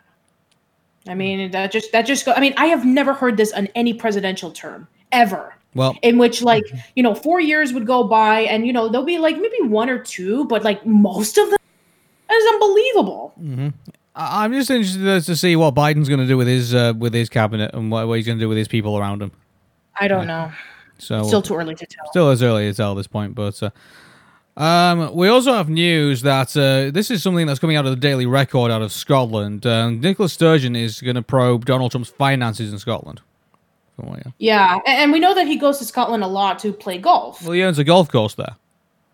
[1.08, 2.32] I mean, that just that just go.
[2.32, 5.54] I mean, I have never heard this on any presidential term ever.
[5.74, 6.64] Well, in which like
[6.96, 9.88] you know four years would go by and you know there'll be like maybe one
[9.88, 11.58] or two but like most of them
[12.32, 13.32] is unbelievable
[14.16, 17.14] I- I'm just interested to see what Biden's going to do with his uh, with
[17.14, 19.30] his cabinet and what, what he's going to do with his people around him.
[20.00, 20.50] i don't know
[20.98, 23.62] So still too early to tell still as early to tell at this point, but
[23.62, 23.70] uh,
[24.56, 27.96] um, we also have news that uh, this is something that's coming out of the
[28.00, 29.64] Daily Record out of Scotland.
[29.66, 33.20] Um, Nicola Sturgeon is going to probe Donald Trump's finances in Scotland.
[34.02, 34.32] Oh, yeah.
[34.38, 37.52] yeah and we know that he goes to scotland a lot to play golf Well,
[37.52, 38.56] he owns a golf course there.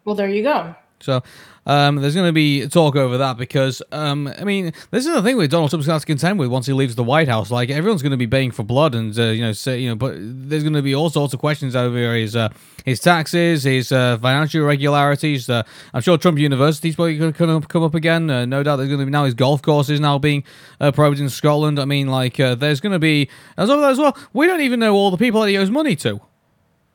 [0.05, 1.25] well there you go So
[1.67, 5.23] um, there's going to be talk over that because, um, I mean, this is the
[5.23, 7.29] thing with Donald Trump's going to have to contend with once he leaves the White
[7.29, 7.51] House.
[7.51, 9.97] Like everyone's going to be baying for blood, and uh, you know, say, you know,
[9.97, 12.51] but there's going to be all sorts of questions over his uh,
[12.85, 15.51] his taxes, his uh, financial irregularities.
[15.51, 18.31] Uh, I'm sure Trump University's probably going to come up again.
[18.31, 20.45] Uh, no doubt there's going to be now his golf course is now being
[20.81, 21.81] uh, probed in Scotland.
[21.81, 24.17] I mean, like there's going to be as as well.
[24.33, 26.21] We don't even know all the people that he owes money to.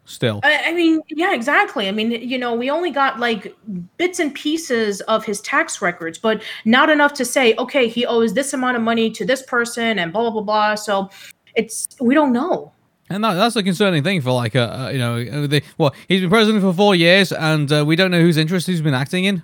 [0.05, 3.55] Still, I, I mean yeah exactly i mean you know we only got like
[3.97, 8.33] bits and pieces of his tax records but not enough to say okay he owes
[8.33, 11.09] this amount of money to this person and blah blah blah blah so
[11.55, 12.71] it's we don't know
[13.09, 16.21] And that, that's a concerning thing for like uh you know uh, the well he's
[16.21, 19.25] been president for four years and uh, we don't know whose interest he's been acting
[19.25, 19.43] in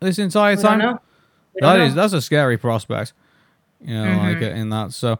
[0.00, 0.78] this entire time.
[0.78, 0.98] know
[1.54, 1.84] We don't That know.
[1.84, 3.12] is that's a scary prospect,
[3.84, 4.56] you know, like Mm-hmm.
[4.56, 4.92] uh, in that.
[4.92, 5.18] So,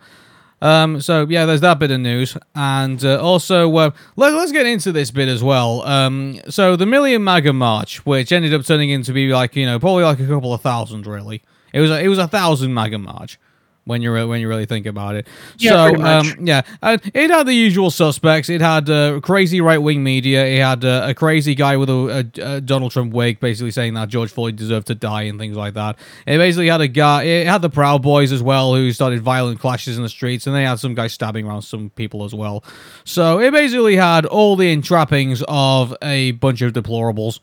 [0.62, 4.64] um, so yeah, there's that bit of news, and uh, also uh, let, let's get
[4.64, 5.83] into this bit as well.
[5.83, 9.81] Um, so the Million MAGA March, which ended up turning into be like you know
[9.81, 11.42] probably like a couple of thousand, really.
[11.72, 13.40] It was a, it was a thousand MAGA March
[13.84, 15.26] when you re- when you really think about it.
[15.58, 18.48] Yeah, so um, yeah, and it had the usual suspects.
[18.48, 20.44] It had uh, crazy right wing media.
[20.46, 23.94] It had uh, a crazy guy with a, a, a Donald Trump wig, basically saying
[23.94, 25.98] that George Floyd deserved to die and things like that.
[26.26, 27.24] It basically had a guy.
[27.24, 30.54] It had the Proud Boys as well, who started violent clashes in the streets, and
[30.54, 32.64] they had some guy stabbing around some people as well.
[33.04, 37.40] So it basically had all the entrappings of a bunch of deplorables.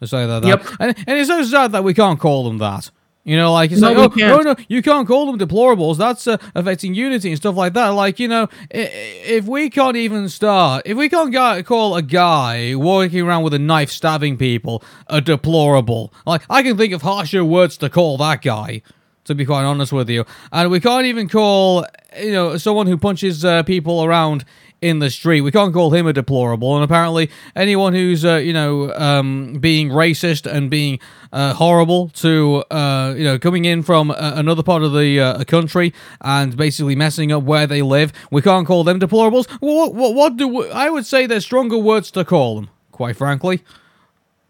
[0.00, 0.48] To say that, that.
[0.48, 0.66] Yep.
[0.78, 2.92] And, and it's so sad that we can't call them that.
[3.28, 5.98] You know, like it's No, like, oh, oh, no, you can't call them deplorables.
[5.98, 7.88] That's uh, affecting unity and stuff like that.
[7.88, 13.20] Like, you know, if we can't even start, if we can't call a guy walking
[13.20, 17.76] around with a knife stabbing people a deplorable, like, I can think of harsher words
[17.78, 18.80] to call that guy.
[19.24, 21.84] To be quite honest with you, and we can't even call
[22.18, 24.46] you know someone who punches uh, people around
[24.80, 25.40] in the street.
[25.40, 26.74] We can't call him a deplorable.
[26.74, 31.00] And apparently, anyone who's uh, you know um, being racist and being
[31.32, 35.44] uh, horrible to uh, you know coming in from uh, another part of the uh,
[35.44, 39.48] country and basically messing up where they live, we can't call them deplorables.
[39.60, 41.26] What what, what do we, I would say?
[41.26, 43.62] There's stronger words to call them, quite frankly.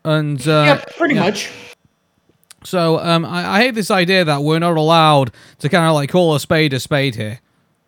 [0.04, 1.50] And uh, yeah pretty much
[2.64, 6.10] so um, I, I hate this idea that we're not allowed to kind of like
[6.10, 7.40] call a spade a spade here.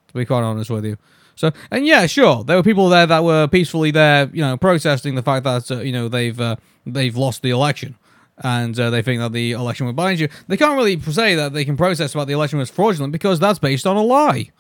[0.09, 0.97] To be quite honest with you.
[1.41, 5.15] So and yeah, sure, there were people there that were peacefully there, you know, protesting
[5.15, 7.97] the fact that uh, you know they've uh, they've lost the election.
[8.43, 10.29] And uh, they think that the election was bind you.
[10.49, 13.59] They can't really say that they can protest about the election was fraudulent because that's
[13.59, 14.51] based on a lie.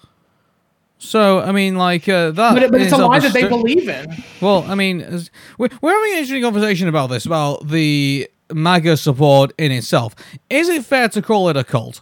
[0.98, 2.54] So I mean, like uh, that.
[2.54, 4.98] but, but it's a lie that they believe in well, I mean,
[5.58, 10.14] we're, we're having an interesting conversation about this, about the MAGA support in itself.
[10.48, 12.00] Is it fair to call it a cult?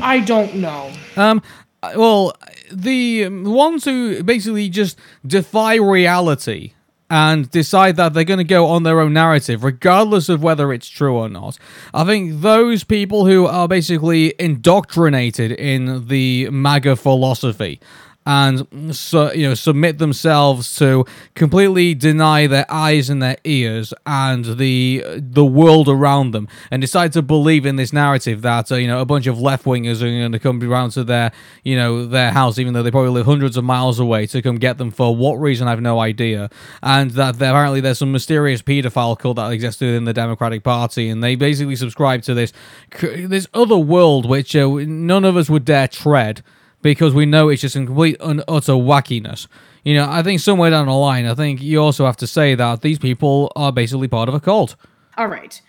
[0.00, 0.92] I don't know.
[1.16, 1.42] Um,
[1.82, 2.32] Uh, well,
[2.72, 6.72] the ones who basically just defy reality
[7.10, 10.88] and decide that they're going to go on their own narrative, regardless of whether it's
[10.88, 11.58] true or not.
[11.94, 17.80] I think those people who are basically indoctrinated in the MAGA philosophy
[18.28, 24.58] and so you know submit themselves to completely deny their eyes and their ears and
[24.58, 28.86] the the world around them and decide to believe in this narrative that uh, you
[28.86, 31.32] know a bunch of left wingers are going to come around to their
[31.64, 34.56] you know their house even though they probably live hundreds of miles away to come
[34.56, 36.50] get them for what reason I have no idea
[36.82, 41.24] and that apparently there's some mysterious pedophile cult that exists within the Democratic Party and
[41.24, 42.52] they basically subscribe to this
[43.00, 46.42] this other world which uh, none of us would dare tread
[46.82, 49.46] because we know it's just complete and utter wackiness.
[49.84, 52.54] You know, I think somewhere down the line, I think you also have to say
[52.54, 54.76] that these people are basically part of a cult.
[55.16, 55.60] All right.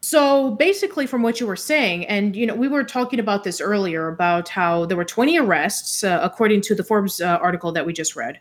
[0.00, 3.60] So basically, from what you were saying, and you know, we were talking about this
[3.60, 7.84] earlier about how there were 20 arrests, uh, according to the Forbes uh, article that
[7.84, 8.38] we just read.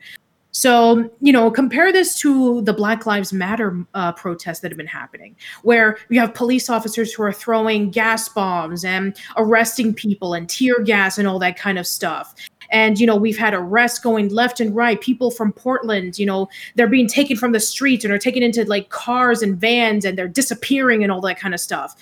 [0.58, 4.88] So, you know, compare this to the Black Lives Matter uh, protests that have been
[4.88, 10.50] happening, where you have police officers who are throwing gas bombs and arresting people and
[10.50, 12.34] tear gas and all that kind of stuff.
[12.72, 15.00] And, you know, we've had arrests going left and right.
[15.00, 18.65] People from Portland, you know, they're being taken from the streets and are taken into
[18.65, 21.96] like cars and vans and they're disappearing and all that kind of stuff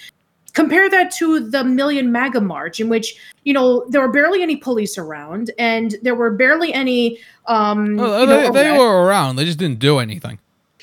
[0.56, 4.56] compare that to the Million MAGA March, in which you know there were barely any
[4.56, 7.20] police around, and there were barely any.
[7.46, 10.40] Um, Well, you know, they, they were around, they just didn't do anything.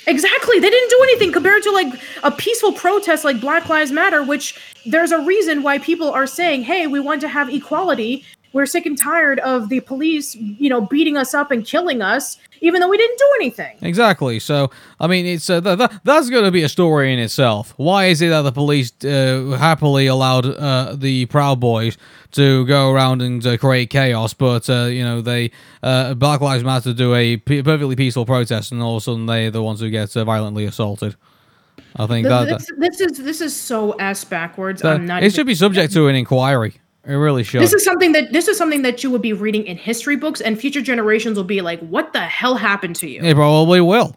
[0.07, 0.59] Exactly.
[0.59, 4.59] They didn't do anything compared to like a peaceful protest like Black Lives Matter, which
[4.87, 8.25] there's a reason why people are saying, hey, we want to have equality.
[8.53, 12.37] We're sick and tired of the police, you know, beating us up and killing us,
[12.61, 13.79] even though we didn't do anything.
[13.81, 14.39] Exactly.
[14.39, 17.73] So, I mean, it's uh, th- th- that's going to be a story in itself.
[17.79, 21.97] Why is it that the police uh, happily allowed uh, the Proud Boys
[22.33, 25.51] to go around and uh, create chaos, but uh, you know they
[25.83, 29.27] uh, Black Lives Matter do a p- perfectly peaceful protest, and all of a sudden
[29.27, 31.17] they're the ones who get uh, violently assaulted?
[31.97, 34.83] I think that, This, this is this is so ass backwards.
[34.83, 35.23] that- I'm not.
[35.23, 36.75] it should be subject to an inquiry.
[37.05, 37.61] It really should.
[37.61, 40.41] This is something that this is something that you would be reading in history books,
[40.41, 44.17] and future generations will be like, "What the hell happened to you?" It probably will.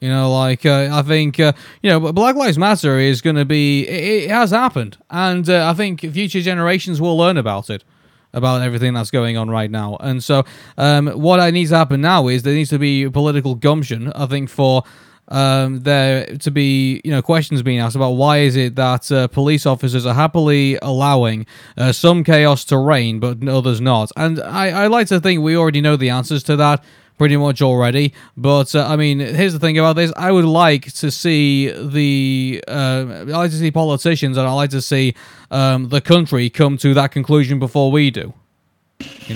[0.00, 3.44] You know, like uh, I think uh, you know, Black Lives Matter is going to
[3.44, 3.86] be.
[3.86, 7.84] It, it has happened, and uh, I think future generations will learn about it,
[8.32, 9.96] about everything that's going on right now.
[10.00, 10.44] And so,
[10.78, 14.12] um, what I needs to happen now is there needs to be political gumption.
[14.14, 14.82] I think for
[15.28, 19.28] um, there to be you know questions being asked about why is it that uh,
[19.28, 24.10] police officers are happily allowing uh, some chaos to reign but others not?
[24.16, 26.84] And I, I like to think we already know the answers to that
[27.16, 30.12] pretty much already but uh, i mean here's the thing about this.
[30.16, 34.70] I would like to see the uh, i like to see politicians and i like
[34.70, 35.14] to see
[35.52, 38.34] um, the country come to that conclusion before we do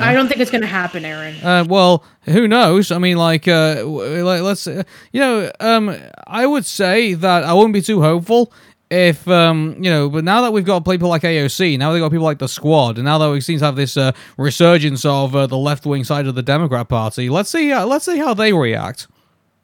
[0.01, 1.35] I don't think it's going to happen, Arun.
[1.43, 2.91] uh, well, who knows?
[2.91, 7.53] I mean, like, uh, like, let's, uh, you know, um, I would say that I
[7.53, 8.53] wouldn't be too hopeful
[8.91, 12.11] if, um, you know, but now that we've got people like AOC, now they've got
[12.11, 15.35] people like the Squad, and now that we seem to have this uh, resurgence of
[15.37, 18.35] uh, the left wing side of the Democrat Party, let's see, uh, let's see how
[18.35, 19.07] they react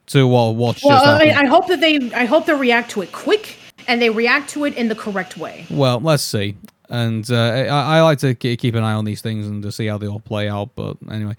[0.06, 1.42] to what what's Well, just I.
[1.42, 3.56] I hope that they, I hope they react to it quick,
[3.88, 5.66] and they react to it in the correct way.
[5.70, 6.56] Well, let's see.
[6.90, 9.87] And uh, I, I like to keep an eye on these things and to see
[9.87, 10.70] how they all play out.
[10.77, 11.35] But anyway,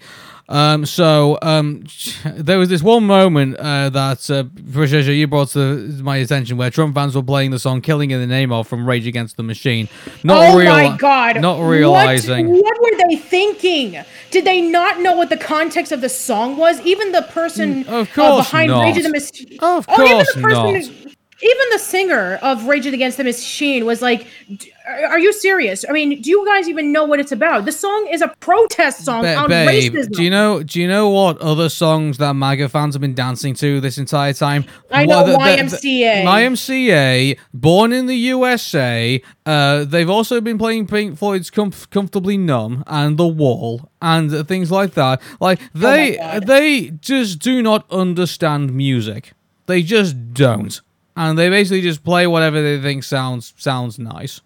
[0.50, 1.84] um, so um,
[2.26, 6.72] there was this one moment uh, that uh, Patricia you brought to my attention where
[6.72, 9.44] Trump fans were playing the song "Killing in the Name of" from Rage Against the
[9.44, 9.88] Machine.
[10.24, 11.40] Not oh reali- my god!
[11.42, 12.48] not What- realizing.
[12.50, 14.04] what, were they thinking?
[14.32, 16.82] Did they not know what the context of the song was?
[16.82, 18.84] Even the person Mm, of uh, course behind not.
[18.84, 19.58] Rage of the Machine.
[19.62, 21.12] Of oh, even course the person, not.
[21.44, 25.84] Even the singer of Rage Against the Machine was like, "D- "Are you serious?
[25.88, 27.66] I mean, do you guys even know what it's about?
[27.66, 30.62] The song is a protest song Ba- on babe, racism." do you know?
[30.64, 34.34] Do you know what other songs that MAGA fans have been dancing to this entire
[34.34, 34.66] time?
[34.92, 36.24] I What- know the- the- YMCA.
[36.26, 39.22] YMCA, Born in the USA.
[39.46, 44.44] Uh, they've also been playing Pink Floyd's Comf- "Comfortably Numb" and "The Wall" and uh,
[44.44, 45.22] things like that.
[45.40, 46.48] Like they, God.
[46.48, 49.34] they just do not understand music.
[49.68, 50.80] They just don't,
[51.18, 54.42] and they basically just play whatever they think sounds sounds nice.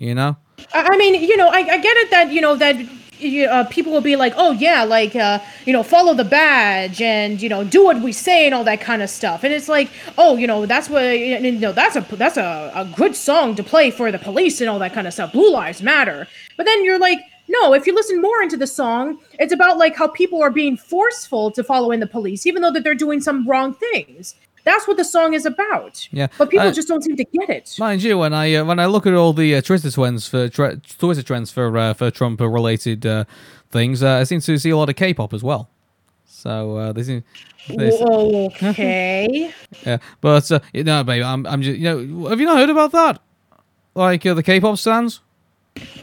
[0.00, 0.36] You know.
[0.72, 2.76] I mean, you know, I, I get it that you know that
[3.50, 7.40] uh, people will be like, oh yeah, like uh, you know, follow the badge and
[7.40, 9.44] you know, do what we say and all that kind of stuff.
[9.44, 12.86] And it's like, oh, you know, that's what you know, that's a that's a, a
[12.96, 15.32] good song to play for the police and all that kind of stuff.
[15.32, 16.26] Blue lives matter.
[16.56, 19.96] But then you're like, no, if you listen more into the song, it's about like
[19.96, 23.20] how people are being forceful to follow in the police, even though that they're doing
[23.20, 24.34] some wrong things.
[24.64, 26.08] That's what the song is about.
[26.12, 27.76] Yeah, But people uh, just don't seem to get it.
[27.78, 30.48] Mind you, when I uh, when I look at all the uh, Twitter trends for
[30.48, 33.24] Twitter trends for uh, for Trump related uh,
[33.70, 35.70] things, uh, I seem to see a lot of K-pop as well.
[36.26, 37.24] So uh, they seem.
[37.68, 39.52] they Okay.
[39.86, 42.92] yeah, but uh, you babe, I'm I'm just you know, have you not heard about
[42.92, 43.20] that?
[43.94, 45.20] Like uh, the K-pop stands.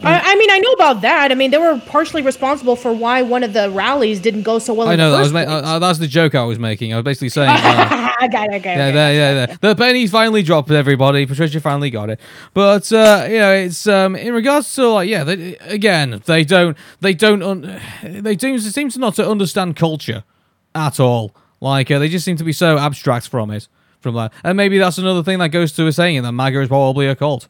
[0.04, 1.32] I, I mean, I know about that.
[1.32, 4.74] I mean, they were partially responsible for why one of the rallies didn't go so
[4.74, 4.88] well.
[4.88, 6.94] I know that was ma- uh, uh, that's the joke I was making.
[6.94, 7.50] I was basically saying.
[8.18, 8.54] Uh, I got it.
[8.56, 8.78] I got it.
[8.78, 8.96] Yeah, okay.
[8.96, 9.58] yeah, yeah, yeah.
[9.62, 10.72] The penny finally dropped.
[10.72, 12.20] Everybody, Patricia finally got it.
[12.54, 16.76] But uh, you know, it's um in regards to like yeah, they, again, they don't,
[17.00, 20.24] they don't, un- they do seem to not to understand culture
[20.74, 21.36] at all.
[21.62, 23.68] Like uh, they just seem to be so abstract from it,
[24.00, 24.34] from that.
[24.44, 27.16] And maybe that's another thing that goes to a saying that MAGA is probably a
[27.16, 27.48] cult.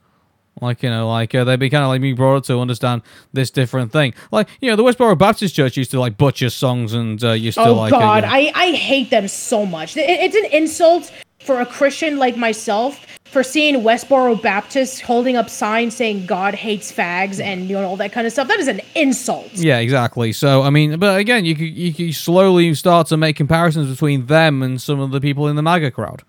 [0.61, 3.01] Like you know, like uh, they'd be kind of like being brought up to understand
[3.33, 4.13] this different thing.
[4.31, 7.57] Like you know, the Westboro Baptist Church used to like butcher songs and uh, used
[7.57, 7.93] to Oh like.
[7.93, 9.95] uh, God, you know- I I hate them so much.
[9.97, 15.49] It- it's an insult for a Christian like myself for seeing Westboro Baptists holding up
[15.49, 18.47] signs saying God hates fags and you know all that kind of stuff.
[18.47, 19.53] That is an insult.
[19.53, 20.33] Yeah, exactly.
[20.33, 24.25] So I mean, but again, you could you could slowly start to make comparisons between
[24.25, 26.23] them and some of the people in the MAGA crowd.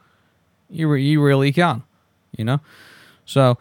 [0.68, 1.82] You re- you really can,
[2.36, 2.60] you know.
[3.24, 3.56] So,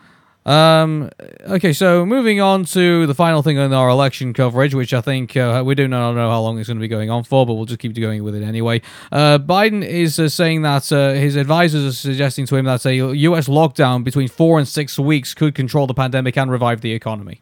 [0.48, 1.10] um,
[1.46, 1.74] okay.
[1.74, 5.62] So moving on to the final thing on our election coverage, which I think uh,
[5.66, 7.66] we do not know how long it's going to be going on for, but we'll
[7.66, 8.82] just keep going with it anyway.
[9.12, 12.96] Uh, Biden is uh, saying that uh, his advisors are suggesting to him that a
[12.96, 13.50] U.S.
[13.50, 17.42] lockdown between four and six weeks could control the pandemic and revive the economy.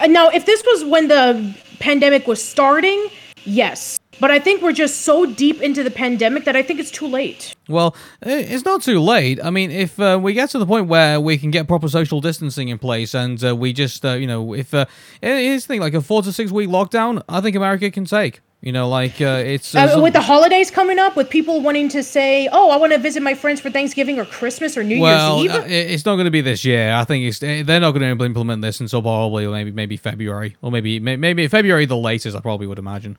[0.00, 3.06] Uh, Now, if this was when the pandemic was starting,
[3.44, 3.98] yes.
[4.22, 7.08] But I think we're just so deep into the pandemic that I think it's too
[7.08, 7.56] late.
[7.68, 9.40] Well, it's not too late.
[9.42, 12.20] I mean, if uh, we get to the point where we can get proper social
[12.20, 14.84] distancing in place, and uh, we just, uh, you know, if uh,
[15.20, 18.42] here's the thing, like a four to six week lockdown, I think America can take.
[18.60, 21.88] You know, like uh, it's uh, Uh, with the holidays coming up, with people wanting
[21.88, 25.00] to say, "Oh, I want to visit my friends for Thanksgiving or Christmas or New
[25.00, 26.92] well, Year's uh, Eve," i- it's not going to be this year.
[26.92, 30.54] I think it's eh, they're not going to implement this until probably maybe maybe February
[30.62, 32.36] or maybe maybe February the latest.
[32.36, 33.18] I probably would imagine.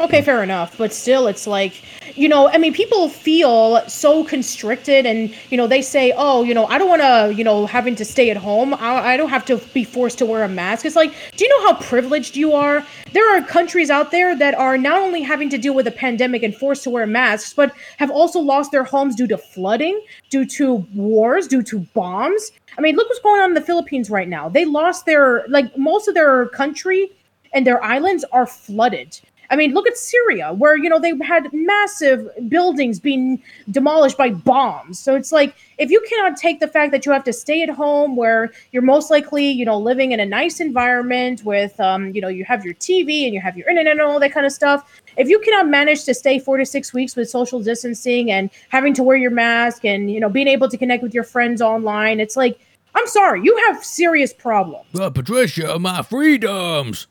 [0.00, 0.78] Okay, fair enough.
[0.78, 1.82] But still, it's like,
[2.16, 6.54] you know, I mean, people feel so constricted and, you know, they say, oh, you
[6.54, 8.74] know, I don't want to, you know, having to stay at home.
[8.74, 10.86] I, I don't have to be forced to wear a mask.
[10.86, 12.84] It's like, do you know how privileged you are?
[13.12, 16.44] There are countries out there that are not only having to deal with a pandemic
[16.44, 20.00] and forced to wear masks, but have also lost their homes due to flooding,
[20.30, 22.52] due to wars, due to bombs.
[22.76, 24.48] I mean, look what's going on in the Philippines right now.
[24.48, 27.10] They lost their, like, most of their country
[27.52, 29.18] and their islands are flooded.
[29.50, 34.30] I mean, look at Syria, where you know they had massive buildings being demolished by
[34.30, 34.98] bombs.
[34.98, 37.70] So it's like if you cannot take the fact that you have to stay at
[37.70, 42.20] home, where you're most likely, you know, living in a nice environment with, um, you
[42.20, 44.52] know, you have your TV and you have your internet and all that kind of
[44.52, 45.00] stuff.
[45.16, 48.92] If you cannot manage to stay four to six weeks with social distancing and having
[48.94, 52.20] to wear your mask and you know being able to connect with your friends online,
[52.20, 52.60] it's like
[52.94, 54.86] I'm sorry, you have serious problems.
[54.92, 57.06] But Patricia, my freedoms.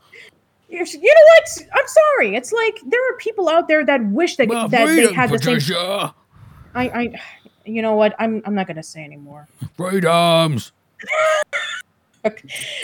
[0.70, 1.68] You know what?
[1.74, 2.36] I'm sorry.
[2.36, 5.59] It's like there are people out there that wish that that they had the same.
[6.76, 7.22] I, I,
[7.65, 8.15] you know what?
[8.20, 9.47] I'm I'm not gonna say anymore.
[9.76, 10.72] freedoms.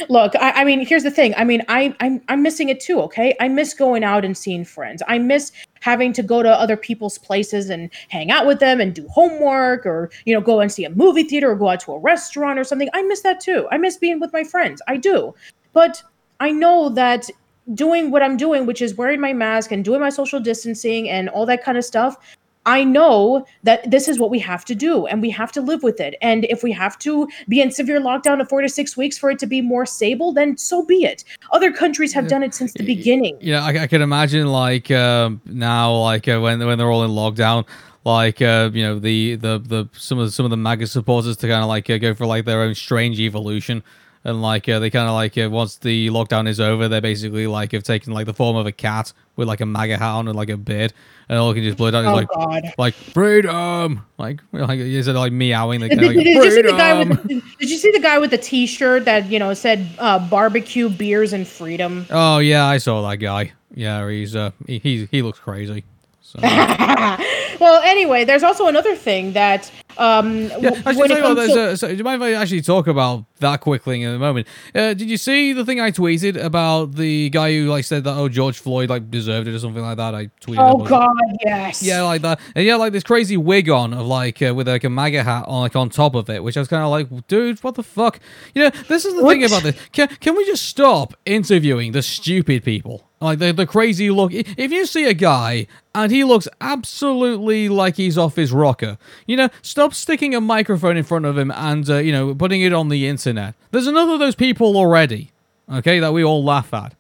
[0.10, 1.34] Look, I, I mean, here's the thing.
[1.36, 3.02] I mean, I I'm I'm missing it too.
[3.02, 5.04] Okay, I miss going out and seeing friends.
[5.08, 8.94] I miss having to go to other people's places and hang out with them and
[8.94, 11.92] do homework or you know go and see a movie theater or go out to
[11.92, 12.90] a restaurant or something.
[12.94, 13.68] I miss that too.
[13.72, 14.82] I miss being with my friends.
[14.88, 15.36] I do,
[15.74, 16.02] but
[16.40, 17.30] I know that
[17.74, 21.30] doing what I'm doing, which is wearing my mask and doing my social distancing and
[21.30, 22.18] all that kind of stuff,
[22.66, 25.84] I know that this is what we have to do and we have to live
[25.84, 26.16] with it.
[26.22, 29.30] And if we have to be in severe lockdown of four to six weeks for
[29.30, 31.24] it to be more stable, then so be it.
[31.52, 33.38] Other countries have done it since the beginning.
[33.42, 37.12] Yeah, I, I can imagine like um, now, like uh, when when they're all in
[37.12, 37.66] lockdown,
[38.06, 41.36] like uh, you know the the the some of the, some of the MAGA supporters
[41.38, 43.84] to kind of like uh, go for like their own strange evolution.
[44.26, 47.46] And like uh, they kind of like uh, once the lockdown is over, they basically
[47.46, 50.28] like have taken like the form of a cat with like a MAGA hat on
[50.30, 50.94] and like a beard,
[51.28, 52.64] and all can just blow down is Oh like God.
[52.78, 55.82] like freedom, like like is it like meowing?
[55.82, 58.00] They Did, did- like, did you see the guy with the, did you see the
[58.00, 62.66] guy with the t-shirt that you know said uh, barbecue beers and freedom Oh yeah,
[62.66, 63.52] I saw that guy.
[63.76, 65.84] Yeah, he's uh he he, he looks crazy.
[66.22, 66.40] So.
[67.60, 71.54] well anyway there's also another thing that um Yeah, actually, when tell it comes to,
[71.54, 74.48] there's so, do you mind if I actually talk about that quickly in a moment?
[74.74, 78.16] Uh, did you see the thing I tweeted about the guy who like said that
[78.16, 80.16] oh George Floyd like deserved it or something like that?
[80.16, 80.60] I tweeted.
[80.60, 80.90] oh was it?
[80.90, 84.54] god yes Yeah, like that, and yeah, like this crazy wig on of like uh,
[84.54, 86.84] with like a MAGA hat on like on top of it, which I was kind
[86.84, 88.20] of like, dude, what the fuck?
[88.56, 89.76] You know, this is the thing about this.
[89.92, 93.10] Can can we just stop interviewing the stupid people?
[93.20, 94.32] Like the the crazy look.
[94.34, 99.38] If you see a guy and he looks absolutely like he's off his rocker, you
[99.38, 102.74] know, stop sticking a microphone in front of him and uh, you know putting it
[102.74, 103.56] on the internet.
[103.72, 105.32] There's enough of those people already.
[105.72, 106.94] Okay, that we all laugh at.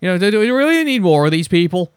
[0.00, 1.90] You know, do do we really need more of these people?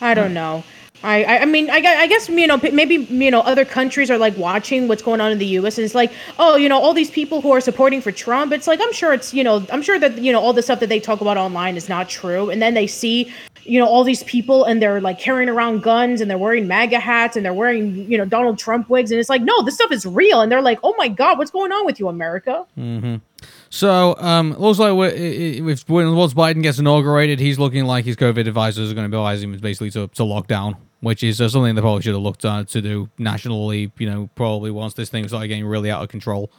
[0.00, 0.64] I don't know.
[1.02, 4.36] I, I mean I, I guess you know maybe you know other countries are like
[4.36, 5.78] watching what's going on in the U.S.
[5.78, 8.66] and it's like oh you know all these people who are supporting for Trump it's
[8.66, 10.88] like I'm sure it's you know I'm sure that you know all the stuff that
[10.88, 13.32] they talk about online is not true and then they see
[13.62, 16.98] you know all these people and they're like carrying around guns and they're wearing MAGA
[16.98, 19.92] hats and they're wearing you know Donald Trump wigs and it's like no this stuff
[19.92, 22.66] is real and they're like oh my god what's going on with you America
[23.70, 28.48] So, um, looks like if when once Biden gets inaugurated, he's looking like his COVID
[28.48, 31.74] advisors are going to advise him basically to, to lock down, which is uh, something
[31.74, 33.92] they probably should have looked at to do nationally.
[33.98, 36.50] You know, probably once this thing started getting really out of control.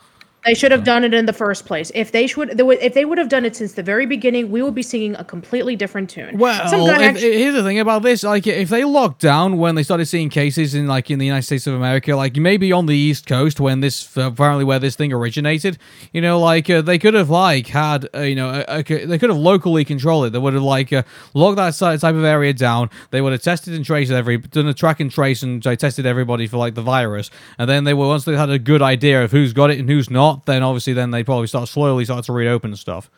[0.46, 3.04] They should have done it in the first place if they should would- if they
[3.04, 6.10] would have done it since the very beginning we would be singing a completely different
[6.10, 6.54] tune Well,
[6.88, 10.06] if, actually- here's the thing about this: like, if they locked down when they started
[10.06, 13.28] seeing cases in like in the United States of America, like maybe on the East
[13.28, 15.78] Coast when this apparently where this thing originated,
[16.14, 19.18] you know, like uh, they could have like had uh, you know a, a- they
[19.18, 20.30] could have locally controlled it.
[20.34, 22.90] They would have like uh, locked that type of area down.
[23.12, 26.06] They would have tested and traced every done a track and trace and uh, tested
[26.06, 29.24] everybody for like the virus, and then they were once they had a good idea
[29.24, 32.26] of who's got it and who's not, then obviously then they probably start slowly start
[32.26, 33.10] to reopen stuff.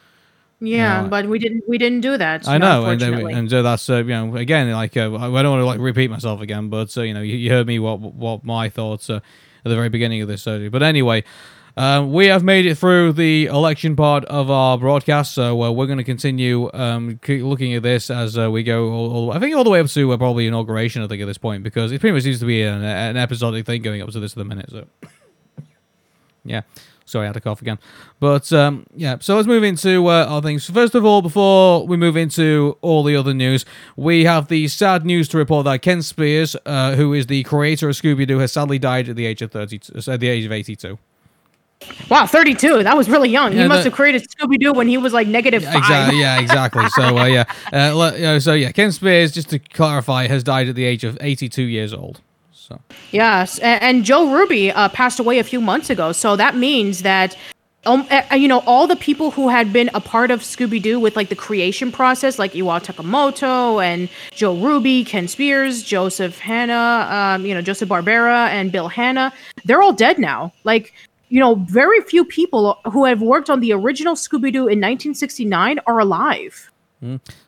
[0.63, 2.47] Yeah, know, but we didn't we didn't do that.
[2.47, 5.51] I know, and, then- and uh, that's uh, you know again like uh, I don't
[5.51, 7.99] want to like repeat myself again, but uh, you know you, you heard me what
[7.99, 10.45] what my thoughts uh, at the very beginning of this.
[10.45, 11.23] Uh, but anyway,
[11.77, 15.87] um, we have made it through the election part of our broadcast, so uh, we're
[15.87, 18.91] going to continue um, looking at this as uh, we go.
[18.91, 21.01] All, all, I think all the way up to uh, probably inauguration.
[21.01, 23.65] I think at this point because it pretty much seems to be an, an episodic
[23.65, 24.69] thing going up to this at the minute.
[24.69, 24.85] So
[26.45, 26.61] yeah.
[27.05, 27.77] Sorry, I had a cough again.
[28.19, 30.69] But um, yeah, so let's move into uh, other things.
[30.69, 33.65] First of all, before we move into all the other news,
[33.97, 37.89] we have the sad news to report that Ken Spears, uh, who is the creator
[37.89, 40.51] of Scooby Doo, has sadly died at the age of thirty, uh, the age of
[40.53, 40.97] eighty-two.
[42.09, 42.81] wow, thirty two.
[42.83, 43.51] That was really young.
[43.51, 45.75] Yeah, he must that- have created Scooby Doo when he was like negative five.
[45.75, 46.19] Exactly.
[46.19, 46.87] Yeah, exactly.
[46.89, 47.43] So uh, yeah,
[47.73, 51.17] uh, know, so yeah, Ken Spears, just to clarify, has died at the age of
[51.19, 52.21] eighty-two years old.
[52.71, 57.03] So Yes, and, Joe Ruby uh, passed away a few months ago, so that means
[57.03, 57.37] that.
[57.83, 58.07] Um,
[58.37, 61.29] you know, all the people who had been a part of Scooby Doo with like
[61.29, 67.55] the creation process, like Iwao Takamoto and Joe Ruby, Ken Spears, Joseph Hanna, um, you
[67.55, 69.33] know, Joseph Barbera and Bill Hanna,
[69.65, 70.53] they're all dead now.
[70.63, 70.93] Like,
[71.29, 75.79] you know, very few people who have worked on the original Scooby Doo in 1969
[75.87, 76.70] are alive.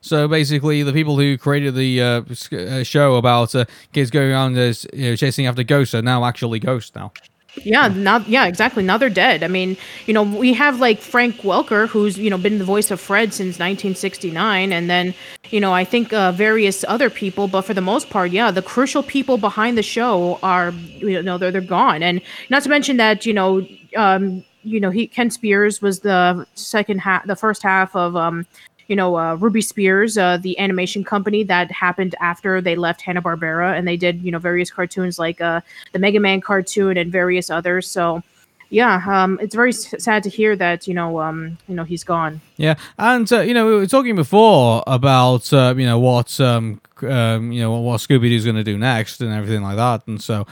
[0.01, 2.21] So basically, the people who created the uh,
[2.55, 6.25] uh, show about uh, kids going around as you know, chasing after ghosts are now
[6.25, 7.11] actually ghosts now.
[7.57, 8.81] Yeah, now yeah, exactly.
[8.81, 9.43] Now they're dead.
[9.43, 9.77] I mean,
[10.07, 13.31] you know, we have like Frank Welker, who's you know been the voice of Fred
[13.31, 15.13] since 1969, and then
[15.51, 18.63] you know I think uh, various other people, but for the most part, yeah, the
[18.63, 22.97] crucial people behind the show are you know they're they're gone, and not to mention
[22.97, 27.61] that you know um you know he Ken Spears was the second half, the first
[27.61, 28.47] half of um
[28.87, 33.21] you know, uh, Ruby Spears, uh, the animation company that happened after they left Hanna
[33.21, 35.61] Barbera, and they did you know various cartoons like uh,
[35.91, 37.89] the Mega Man cartoon and various others.
[37.89, 38.23] So,
[38.69, 42.03] yeah, um, it's very s- sad to hear that you know, um, you know, he's
[42.03, 42.41] gone.
[42.57, 46.81] Yeah, and uh, you know we were talking before about uh, you know what um,
[47.03, 50.21] um, you know what Scooby Doo's going to do next and everything like that, and
[50.21, 50.45] so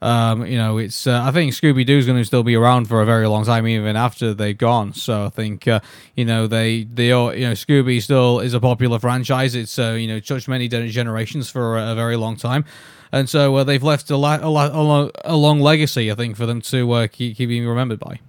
[0.00, 3.00] um, you know it's uh, I think Scooby Doo's going to still be around for
[3.00, 4.92] a very long time even after they've gone.
[4.94, 5.80] So I think uh,
[6.14, 9.54] you know they they all you know Scooby still is a popular franchise.
[9.54, 12.64] It's uh, you know touched many generations for a, a very long time.
[13.10, 16.44] And so uh, they've left a, la- a, la- a long legacy, I think, for
[16.44, 18.20] them to uh, keep, keep being remembered by.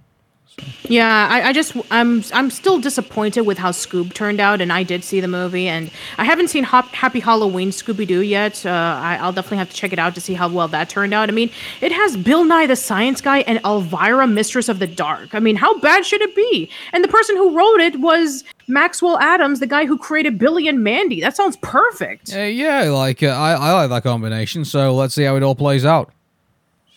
[0.84, 4.82] Yeah, I, I just I'm I'm still disappointed with how Scoob turned out, and I
[4.84, 8.66] did see the movie, and I haven't seen Hop, Happy Halloween Scooby Doo yet.
[8.66, 11.14] Uh, I, I'll definitely have to check it out to see how well that turned
[11.14, 11.30] out.
[11.30, 11.52] I mean,
[11.82, 15.36] it has Bill Nye the Science Guy and Elvira, Mistress of the Dark.
[15.36, 16.70] I mean, how bad should it be?
[16.92, 20.84] And the person who wrote it was Maxwell Atoms, the guy who created Billy and
[20.84, 21.22] Mandy.
[21.22, 22.34] That sounds perfect.
[22.34, 24.66] Uh, yeah, like uh, I, I like that combination.
[24.66, 26.12] So let's see how it all plays out.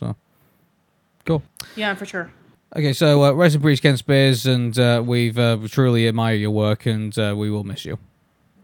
[0.00, 0.16] So
[1.26, 1.42] cool.
[1.76, 2.30] Yeah, for sure.
[2.74, 6.50] Okay, so uh, rest in peace, Ken Spears, and uh, we've uh, truly admire your
[6.50, 7.98] work, and uh, we will miss you.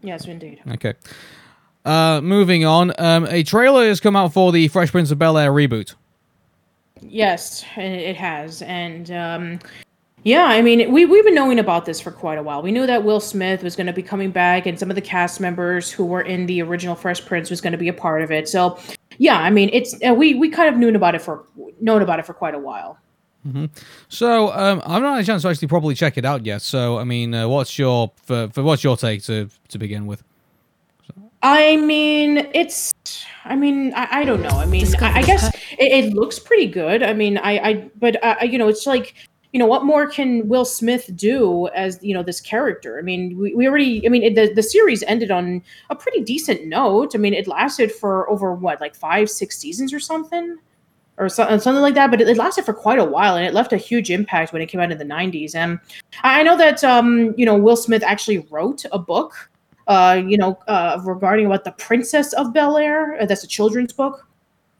[0.01, 0.61] Yes, indeed.
[0.71, 0.95] Okay.
[1.85, 5.37] Uh, moving on, um, a trailer has come out for the Fresh Prince of Bel
[5.37, 5.93] Air reboot.
[7.01, 9.59] Yes, it has, and um,
[10.23, 12.63] yeah, I mean, we we've been knowing about this for quite a while.
[12.63, 15.01] We knew that Will Smith was going to be coming back, and some of the
[15.01, 18.23] cast members who were in the original Fresh Prince was going to be a part
[18.23, 18.49] of it.
[18.49, 18.79] So,
[19.17, 21.45] yeah, I mean, it's uh, we we kind of knew about it for
[21.79, 22.97] known about it for quite a while.
[24.09, 26.61] So um, I've not had a chance to actually properly check it out yet.
[26.61, 30.23] So I mean, uh, what's your for, for what's your take to to begin with?
[31.41, 32.93] I mean, it's.
[33.45, 34.49] I mean, I, I don't know.
[34.49, 37.01] I mean, I, I guess it, it looks pretty good.
[37.01, 39.15] I mean, I, I but uh, you know, it's like,
[39.53, 42.99] you know, what more can Will Smith do as you know this character?
[42.99, 44.05] I mean, we, we already.
[44.05, 47.15] I mean, it, the the series ended on a pretty decent note.
[47.15, 50.57] I mean, it lasted for over what, like five, six seasons or something,
[51.19, 52.09] or something like that.
[52.09, 54.65] But it, lasted for quite a while, and it left a huge impact when it
[54.67, 55.53] came out in the '90s.
[55.53, 55.79] And
[56.23, 59.49] I know that um, you know Will Smith actually wrote a book
[59.89, 63.19] uh, you know, uh, regarding about the Princess of Bel Air.
[63.19, 64.27] Uh, that's a children's book.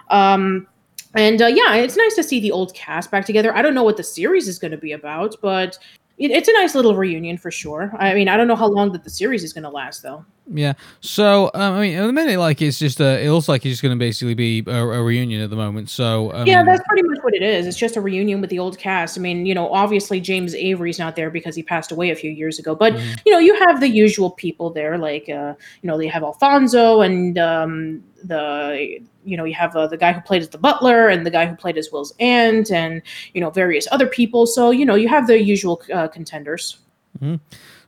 [0.10, 0.68] Um,
[1.16, 3.54] and uh, yeah, it's nice to see the old cast back together.
[3.56, 5.80] I don't know what the series is going to be about, but
[6.20, 7.92] it, it's a nice little reunion for sure.
[7.98, 10.24] I mean, I don't know how long that the series is going to last, though.
[10.52, 10.74] Yeah.
[11.02, 13.74] So um, I mean, at the minute, like it's just a, it looks like it's
[13.74, 15.90] just going to basically be a, a, reunion at the moment.
[15.90, 17.68] So um, yeah, that's pretty much what it is.
[17.68, 19.18] It's just a reunion with the old cast.
[19.18, 22.32] I mean, you know, obviously James Avery's not there because he passed away a few
[22.32, 23.14] years ago, but mm-hmm.
[23.26, 27.02] you know, you have the usual people there, like uh, you know, they have Alfonso
[27.02, 31.10] and um, the you know you have uh, the guy who played as the butler
[31.10, 33.02] and the guy who played as Will's aunt and
[33.34, 34.48] you know various other people.
[34.48, 36.80] So you know you have the usual uh, contenders.
[37.22, 37.36] Mm-hmm.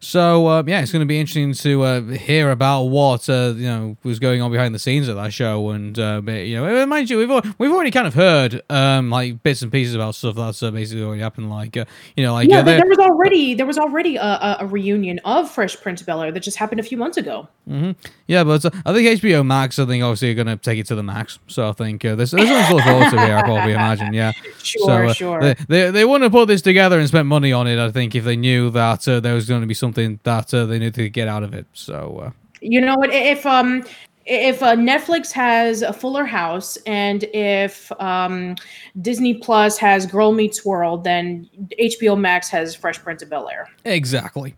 [0.03, 3.67] So uh, yeah, it's going to be interesting to uh, hear about what uh, you
[3.67, 7.07] know was going on behind the scenes of that show, and uh, you know, mind
[7.11, 10.63] you, we've we've already kind of heard um, like bits and pieces about stuff that's
[10.63, 11.51] uh, basically already happened.
[11.51, 11.85] Like uh,
[12.17, 15.79] you know, like yeah, there was already there was already a, a, reunion of Fresh
[15.81, 17.47] Prince of Bel Air that just happened a few months ago.
[17.69, 17.91] Mm-hmm.
[18.25, 20.95] Yeah, but I think HBO Max, I think obviously are going to take it to
[20.95, 21.37] the max.
[21.45, 23.37] So I think uh, there's there's something to look forward to here.
[23.37, 24.13] I probably imagine.
[24.13, 24.31] Yeah,
[24.63, 25.41] sure, so, sure.
[25.41, 27.77] They, they, they wouldn't have put this together and spent money on it.
[27.77, 30.93] I think if they knew that there was going to be something that they need
[30.95, 31.65] to get out of it.
[31.73, 32.31] So uh,
[32.61, 33.11] you know what?
[33.11, 33.83] If um
[34.25, 38.55] if uh, Netflix has a Fuller House and if um,
[39.01, 43.67] Disney Plus has Girl Meets World, then HBO Max has Fresh Prince of Bel Air.
[43.83, 44.55] Exactly.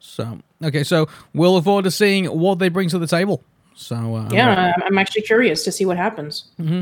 [0.00, 3.42] So okay, so we'll look forward to seeing what they bring to the table.
[3.74, 6.50] So uh, yeah, I'm, actually curious to see what happens.
[6.60, 6.80] Mm-hmm.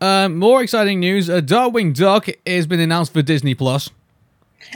[0.00, 3.90] Uh, more exciting news: A Darkwing Duck has been announced for Disney Plus.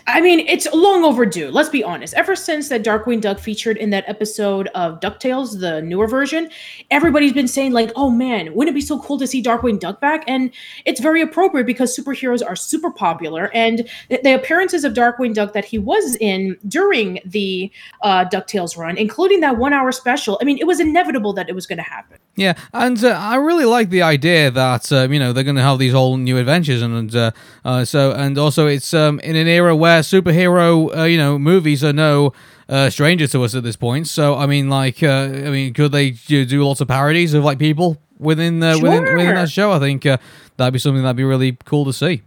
[0.06, 1.50] I mean, it's long overdue.
[1.50, 2.14] Let's be honest.
[2.14, 6.50] Ever since that Darkwing Duck featured in that episode of DuckTales, the newer version,
[6.90, 10.00] everybody's been saying, like, oh man, wouldn't it be so cool to see Darkwing Duck
[10.00, 10.24] back?
[10.26, 10.50] And
[10.84, 13.50] it's very appropriate because superheroes are super popular.
[13.54, 17.70] And the, the appearances of Darkwing Duck that he was in during the
[18.02, 21.54] uh, DuckTales run, including that one hour special, I mean, it was inevitable that it
[21.54, 22.18] was going to happen.
[22.36, 22.54] Yeah.
[22.72, 25.78] And uh, I really like the idea that, uh, you know, they're going to have
[25.78, 26.82] these whole new adventures.
[26.82, 27.30] And uh,
[27.64, 31.84] uh, so, and also it's um, in an era where superhero, uh, you know, movies
[31.84, 32.32] are no
[32.68, 34.08] uh, stranger to us at this point.
[34.08, 37.58] So, I mean, like, uh, I mean, could they do lots of parodies of like
[37.58, 38.82] people within uh, sure.
[38.82, 39.72] within within that show?
[39.72, 40.18] I think uh,
[40.56, 42.22] that'd be something that'd be really cool to see.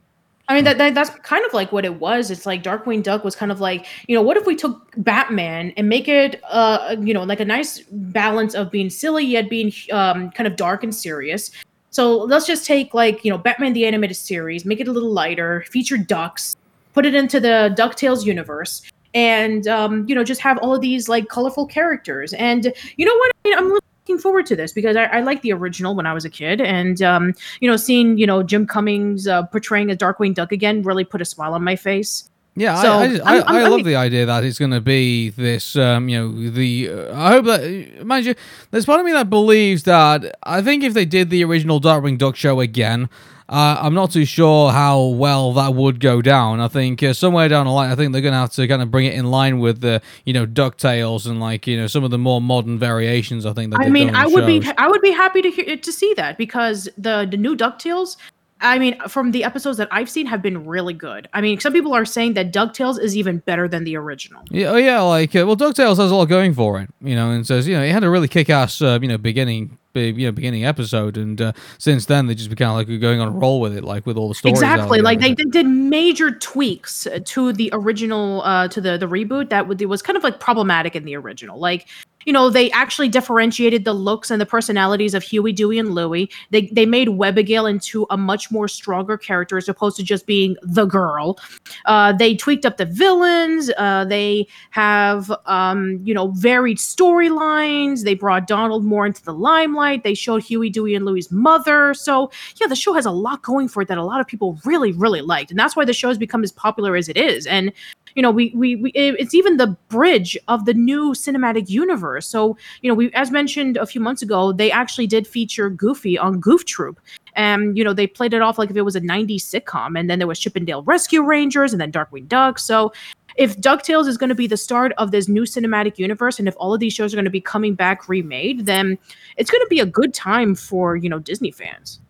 [0.49, 2.31] I mean, that, that, that's kind of like what it was.
[2.31, 5.71] It's like Darkwing Duck was kind of like, you know, what if we took Batman
[5.77, 9.71] and make it, uh, you know, like a nice balance of being silly yet being
[9.91, 11.51] um, kind of dark and serious.
[11.91, 15.11] So let's just take like, you know, Batman the animated series, make it a little
[15.11, 16.55] lighter, feature ducks,
[16.99, 18.81] put it into the DuckTales universe
[19.13, 22.33] and um, you know just have all of these like colorful characters.
[22.33, 23.31] And you know what?
[23.31, 26.13] I mean, i'm looking forward to this because I, I like the original when i
[26.13, 26.59] was a kid.
[26.59, 30.81] And um, you know seeing you know jim cummings uh, portraying a darkwing duck again
[30.81, 32.29] really put a smile on my face.
[32.55, 35.77] Yeah, so I, I, I, I, love the idea that it's going to be this.
[35.77, 38.35] Um, you know, the uh, I hope that mind you,
[38.71, 42.17] there's part of me that believes that I think if they did the original Darkwing
[42.17, 43.07] Duck show again,
[43.49, 46.59] uh, I'm not too sure how well that would go down.
[46.59, 48.79] I think uh, somewhere down the line, I think they're going to have to kind
[48.79, 52.03] of bring it in line with the, you know, Ducktales and like you know some
[52.03, 53.47] of the more modern variations.
[53.47, 53.71] I think.
[53.71, 54.65] That I mean, I would shows.
[54.65, 58.17] be I would be happy to hear, to see that because the the new Ducktales.
[58.61, 61.29] I mean, from the episodes that I've seen, have been really good.
[61.31, 64.43] I mean, some people are saying that Ducktales is even better than the original.
[64.51, 67.31] Yeah, oh yeah, like uh, well, Ducktales has a lot going for it, you know,
[67.31, 70.31] and says you know it had a really kick-ass, uh, you know, beginning you know
[70.31, 73.75] beginning episode and uh, since then they just become like going on a roll with
[73.75, 77.69] it like with all the stories exactly like they, they did major tweaks to the
[77.73, 81.59] original uh to the the reboot that was kind of like problematic in the original
[81.59, 81.87] like
[82.25, 86.29] you know, they actually differentiated the looks and the personalities of Huey, Dewey, and Louie.
[86.49, 90.57] They they made Webbigail into a much more stronger character as opposed to just being
[90.61, 91.39] the girl.
[91.85, 93.71] Uh, they tweaked up the villains.
[93.77, 98.03] Uh, they have um, you know varied storylines.
[98.03, 100.03] They brought Donald more into the limelight.
[100.03, 101.93] They showed Huey, Dewey, and Louie's mother.
[101.93, 104.59] So yeah, the show has a lot going for it that a lot of people
[104.65, 107.47] really really liked, and that's why the show has become as popular as it is.
[107.47, 107.71] And
[108.15, 112.57] you know we, we we it's even the bridge of the new cinematic universe so
[112.81, 116.39] you know we as mentioned a few months ago they actually did feature goofy on
[116.39, 116.99] goof troop
[117.35, 120.09] and you know they played it off like if it was a 90s sitcom and
[120.09, 122.91] then there was Chip 'n Dale rescue rangers and then darkwing duck so
[123.35, 126.55] if DuckTales is going to be the start of this new cinematic universe, and if
[126.57, 128.97] all of these shows are going to be coming back remade, then
[129.37, 132.01] it's going to be a good time for you know Disney fans.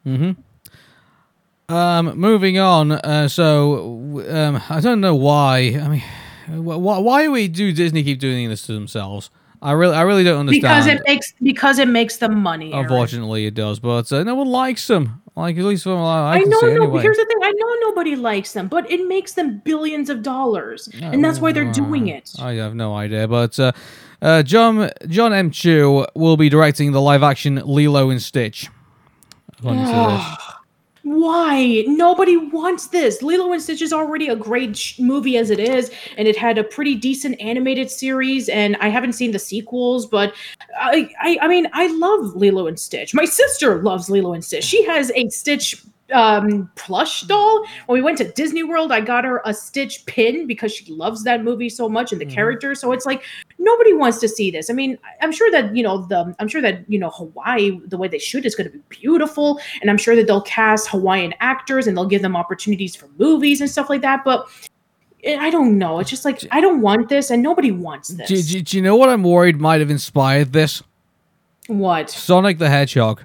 [1.70, 2.94] Um, moving on.
[2.94, 5.80] Uh, so um, I don't know why.
[5.80, 6.04] I mean,
[6.48, 9.30] wh- why why do we do Disney keep doing this to themselves?
[9.62, 10.62] I really I really don't understand.
[10.62, 12.72] Because it makes because it makes them money.
[12.74, 12.86] Arun.
[12.86, 15.22] Unfortunately, it does, but uh, no one likes them.
[15.36, 16.68] Like at least from I, I know, no.
[16.68, 17.02] anyway.
[17.02, 20.90] Here's the thing: I know nobody likes them, but it makes them billions of dollars,
[21.02, 22.32] and that's why they're doing it.
[22.40, 23.72] I have no idea, but uh,
[24.22, 25.52] uh, John John M.
[25.52, 28.70] Chu will be directing the live action Lilo and Stitch.
[31.10, 31.84] Why?
[31.88, 33.24] Nobody wants this.
[33.24, 36.60] Lilo and Stitch is already a great sh- movie as it is, and it had
[36.60, 38.48] a pretty decent animated series.
[38.48, 40.36] And I haven't seen the sequels, but
[40.80, 43.16] I, I, I mean, I love Lilo and Stitch.
[43.16, 44.66] My sister loves Lilo and Stitch.
[44.66, 47.66] She has a Stitch um plush doll.
[47.86, 51.24] When we went to disney world i got her a stitch pin because she loves
[51.24, 52.76] that movie so much and the character.
[52.76, 53.24] So it's like
[53.58, 54.70] nobody wants to see this.
[54.70, 57.98] I mean i'm sure that you know the i'm sure that you know hawaii the
[57.98, 59.60] way they shoot is going to be beautiful.
[59.82, 63.62] And i'm sure that they'll cast hawaiian actors and they'll give them opportunities for movies
[63.62, 64.24] and stuff like that.
[64.24, 64.48] But
[65.24, 66.00] eh, i don't know.
[66.00, 68.28] It's just like i don't want this and nobody wants this.
[68.28, 70.84] Do, do, do you know what I'm worried might have inspired this?
[71.70, 72.10] what?
[72.10, 73.24] Sonic the Hedgehog.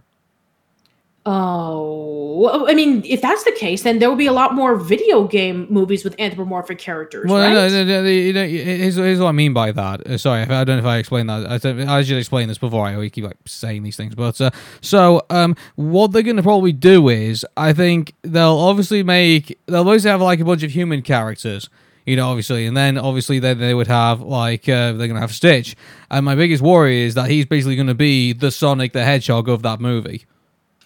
[1.26, 4.76] Oh well, i mean if that's the case then there will be a lot more
[4.76, 7.52] video game movies with anthropomorphic characters Well, right?
[7.52, 10.06] no, no, no, no, you know, here's, here's what I mean by that.
[10.06, 11.64] Uh, sorry, I don't know if I explained that.
[11.64, 12.86] I, I should explain this before.
[12.86, 14.50] I always keep like saying these things, but uh,
[14.80, 19.80] so um, what they're going to probably do is, I think they'll obviously make they'll
[19.80, 21.68] obviously have like a bunch of human characters,
[22.04, 25.20] you know, obviously, and then obviously then they would have like uh, they're going to
[25.20, 25.76] have Stitch,
[26.10, 29.48] and my biggest worry is that he's basically going to be the Sonic the Hedgehog
[29.48, 30.24] of that movie.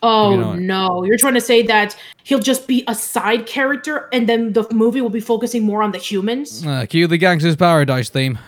[0.03, 4.53] Oh no, you're trying to say that he'll just be a side character and then
[4.53, 6.65] the movie will be focusing more on the humans?
[6.65, 8.39] Uh, cue the Gangster's Paradise theme.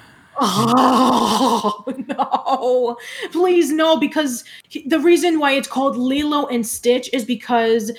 [0.42, 2.96] Oh no.
[3.32, 7.92] Please no because he- the reason why it's called Lilo and Stitch is because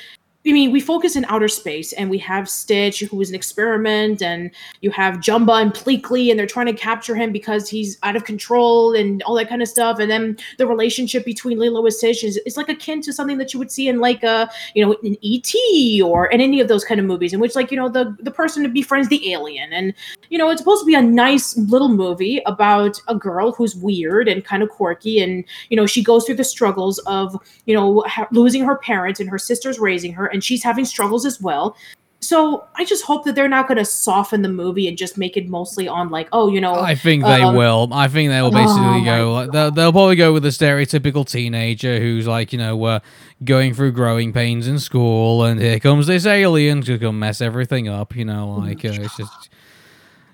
[0.44, 4.24] I mean, we focus in outer space and we have Stitch, who is an experiment,
[4.24, 4.50] and
[4.82, 8.26] you have Jumba and Pleakley, and they're trying to capture him because he's out of
[8.26, 10.00] control and all that kind of stuff.
[10.00, 13.54] And then the relationship between Lilo and Stitch is it's like akin to something that
[13.54, 16.84] you would see in like a you know an ET or in any of those
[16.84, 19.94] kind of movies in which like you know the the person befriends the alien, and
[20.30, 24.28] you know it's supposed to be a nice little movie about a girl who's weird
[24.28, 28.04] and kind of quirky, and you know she goes through the struggles of you know
[28.08, 31.76] ha- losing her parents and her sister's raising her and she's having struggles as well
[32.20, 35.36] so i just hope that they're not going to soften the movie and just make
[35.36, 37.90] it mostly on like oh you know I think they um, will.
[37.92, 39.34] I think they will oh basically my go.
[39.34, 43.00] Like, they'll, they'll probably go with the stereotypical teenager who's like, you know, uh,
[43.44, 47.88] going through growing pains in school, and here comes this alien to come mess everything
[47.88, 48.16] up.
[48.16, 49.50] You know, like uh, it's just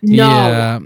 [0.01, 0.79] no yeah.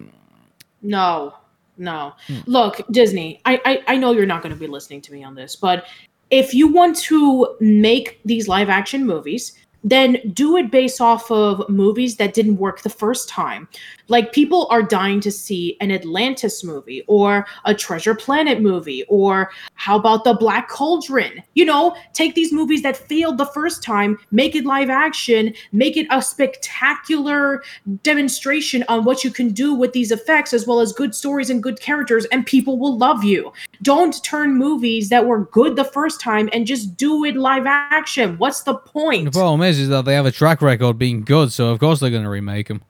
[0.81, 1.33] no
[1.77, 2.39] no Hmm.
[2.45, 5.35] look disney I, I i know you're not going to be listening to me on
[5.35, 5.85] this but
[6.31, 9.53] if you want to make these live action movies
[9.83, 13.67] then do it based off of movies that didn't work the first time.
[14.07, 19.51] Like people are dying to see an Atlantis movie or a Treasure Planet movie or
[19.75, 21.41] how about the Black Cauldron?
[21.55, 25.97] You know, take these movies that failed the first time, make it live action, make
[25.97, 27.63] it a spectacular
[28.03, 31.63] demonstration on what you can do with these effects as well as good stories and
[31.63, 33.51] good characters and people will love you.
[33.81, 38.37] Don't turn movies that were good the first time and just do it live action.
[38.37, 39.33] What's the point?
[39.77, 42.29] Is that they have a track record being good, so of course they're going to
[42.29, 42.81] remake them.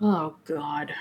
[0.00, 0.92] Oh God.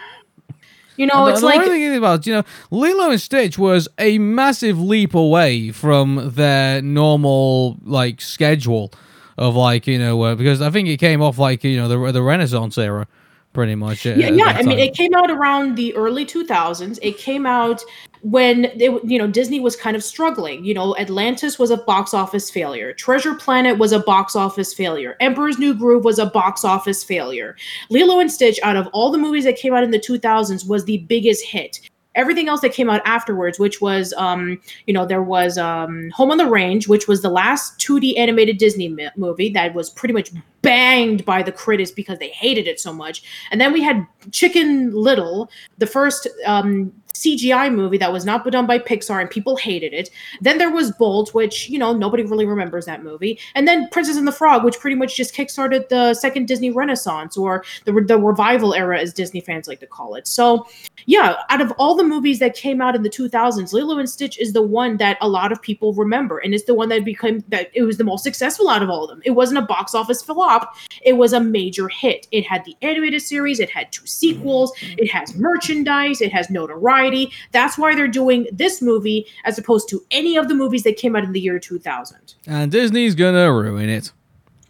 [0.98, 3.58] You know, And it's the, like the only thing about you know Lilo and Stitch
[3.58, 8.92] was a massive leap away from their normal like schedule
[9.38, 12.12] of like you know uh, because I think it came off like you know the
[12.14, 13.08] the Renaissance era
[13.56, 14.06] pretty much.
[14.06, 14.46] yeah, uh, yeah.
[14.46, 17.00] I mean, it came out around the early 2000s.
[17.02, 17.82] It came out
[18.22, 20.64] when they, you know, Disney was kind of struggling.
[20.66, 22.94] You know, Atlantis was a box office failure.
[22.94, 25.16] Treasure Planet was a box office failure.
[25.20, 27.56] Emperor's New Groove was a box office failure.
[27.90, 30.86] Lilo and Stitch, out of all the movies that came out in the 2000s, was
[30.86, 31.80] the biggest hit.
[32.16, 36.32] Everything else that came out afterwards, which was, um, you know, there was um, Home
[36.32, 40.32] on the Range, which was the last 2D animated Disney movie that was pretty much
[40.62, 43.22] banged by the critics because they hated it so much.
[43.52, 48.68] And then we had Chicken Little, the first um, CGI movie that was not done
[48.68, 50.10] by Pixar and people hated it.
[50.42, 53.40] Then there was Bolt, which, you know, nobody really remembers that movie.
[53.56, 57.38] And then Princess and the Frog, which pretty much just kickstarted the second Disney Renaissance
[57.38, 60.28] or the, the revival era, as Disney fans like to call it.
[60.28, 60.68] So,
[61.06, 64.38] yeah, out of all the movies that came out in the 2000s, Lilo and Stitch
[64.38, 66.40] is the one that a lot of people remember.
[66.40, 69.06] And it's the one that became that it was the most successful out of all
[69.06, 69.22] of them.
[69.24, 72.28] It wasn't a box office flop, it was a major hit.
[72.32, 77.05] It had the animated series, it had two sequels, it has merchandise, it has notoriety.
[77.52, 81.16] That's why they're doing this movie as opposed to any of the movies that came
[81.16, 82.36] out in the year 2000.
[82.48, 84.12] And Disney's gonna ruin it.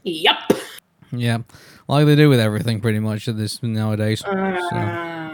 [0.03, 0.35] Yep.
[1.11, 1.39] Yeah,
[1.87, 4.19] like they do with everything pretty much at this nowadays.
[4.21, 4.27] so.
[4.31, 5.33] Uh,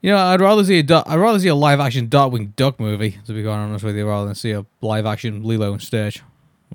[0.00, 2.78] You know, I'd rather see a du- I'd rather see a live action Darkwing Duck
[2.78, 5.82] movie, to be quite honest with you, rather than see a live action Lilo and
[5.82, 6.22] Stitch.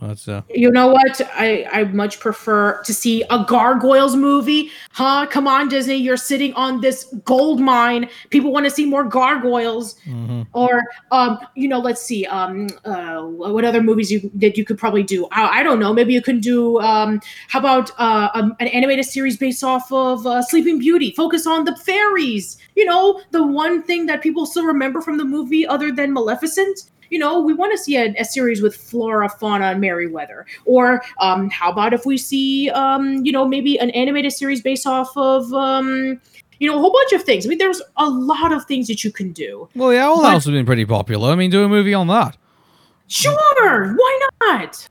[0.04, 1.22] But uh, you know what?
[1.34, 4.70] I, I much prefer to see a Gargoyles movie.
[4.92, 5.26] Huh?
[5.28, 5.96] Come on, Disney.
[5.96, 8.10] You're sitting on this gold mine.
[8.30, 9.96] People want to see more gargoyles.
[10.52, 12.26] Or um, you know, let's see.
[12.26, 15.26] Um uh what other movies you that you could probably do?
[15.32, 15.94] I, I don't know.
[15.94, 20.28] Maybe you can do um how about uh um, an animated series based off of
[20.28, 21.12] uh, Sleeping Beauty?
[21.12, 22.58] Focus on the fairies.
[22.76, 26.92] You know, the one thing that people still remember from the movie other than Maleficent
[27.14, 30.48] you know, we want to see a, a, series with Flora, Fauna, and Merryweather.
[30.66, 34.88] Or um, how about if we see, um, you know, maybe an animated series based
[34.88, 36.20] off of, um,
[36.60, 37.46] you know, a whole bunch of things.
[37.46, 39.70] I mean, there's a lot of things that you can do.
[39.76, 41.32] well, yeah, Owl But- House has been pretty popular.
[41.32, 42.36] I mean, do a movie on that.
[43.08, 44.90] Sure, why not?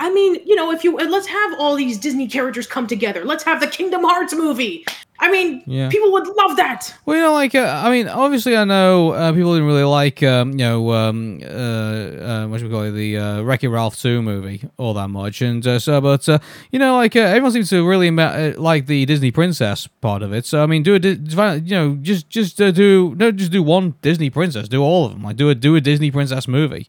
[0.00, 3.24] I mean, you know, if you let's have all these Disney characters come together.
[3.24, 4.84] Let's have the Kingdom Hearts movie.
[5.20, 5.88] I mean, Yeah.
[5.88, 6.92] people would love that.
[7.06, 10.20] Well, you know, like uh, I mean, obviously, I know uh, people didn't really like,
[10.22, 14.00] um, you know, um, uh, uh, what should we call it, the uh, Wreck-It Ralph
[14.00, 16.38] two movie all that much, and uh, so, but uh,
[16.72, 20.22] you know, like uh, everyone seems to really ma- uh, like the Disney princess part
[20.22, 20.44] of it.
[20.46, 23.62] So I mean, do a, Di- you know, just just uh, do no, just do
[23.62, 26.88] one Disney princess, do all of them, like do a do a Disney princess movie.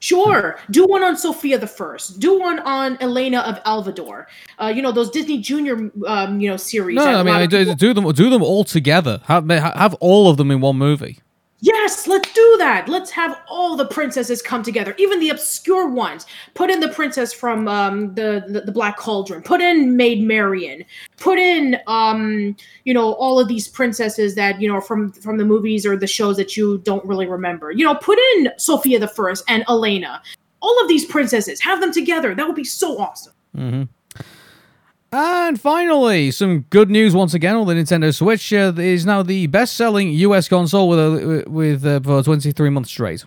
[0.00, 2.20] Sure, do one on Sofia the First.
[2.20, 4.26] Do one on Elena of Avalor.
[4.58, 6.96] Uh, you know those Disney Junior, um, you know, series.
[6.96, 9.20] No, I mean, I do, do them do them all together.
[9.24, 11.20] Have have all of them in one movie.
[11.62, 12.88] Yes, let's do that.
[12.88, 16.24] Let's have all the princesses come together, even the obscure ones.
[16.54, 19.42] Put in the princess from um, the, the the Black Cauldron.
[19.42, 20.84] Put in Maid Marian.
[21.18, 25.44] Put in um, you know all of these princesses that you know from from the
[25.44, 27.70] movies or the shows that you don't really remember.
[27.70, 30.22] You know, put in Sofia the First and Elena.
[30.62, 32.34] All of these princesses, have them together.
[32.34, 33.32] That would be so awesome.
[35.12, 39.48] And finally, some good news once again on the Nintendo Switch uh, is now the
[39.48, 43.24] best-selling US console with a, with uh, for 23 months straight.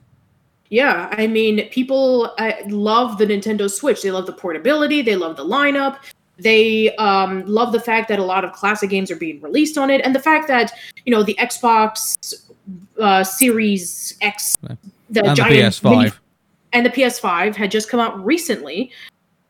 [0.69, 4.01] Yeah, I mean, people uh, love the Nintendo Switch.
[4.01, 5.01] They love the portability.
[5.01, 5.97] They love the lineup.
[6.39, 9.89] They um, love the fact that a lot of classic games are being released on
[9.89, 10.73] it, and the fact that
[11.05, 12.33] you know the Xbox
[12.99, 15.97] uh, Series X, the and the PS5.
[15.97, 16.11] mini-
[16.71, 18.91] and the PS5 had just come out recently.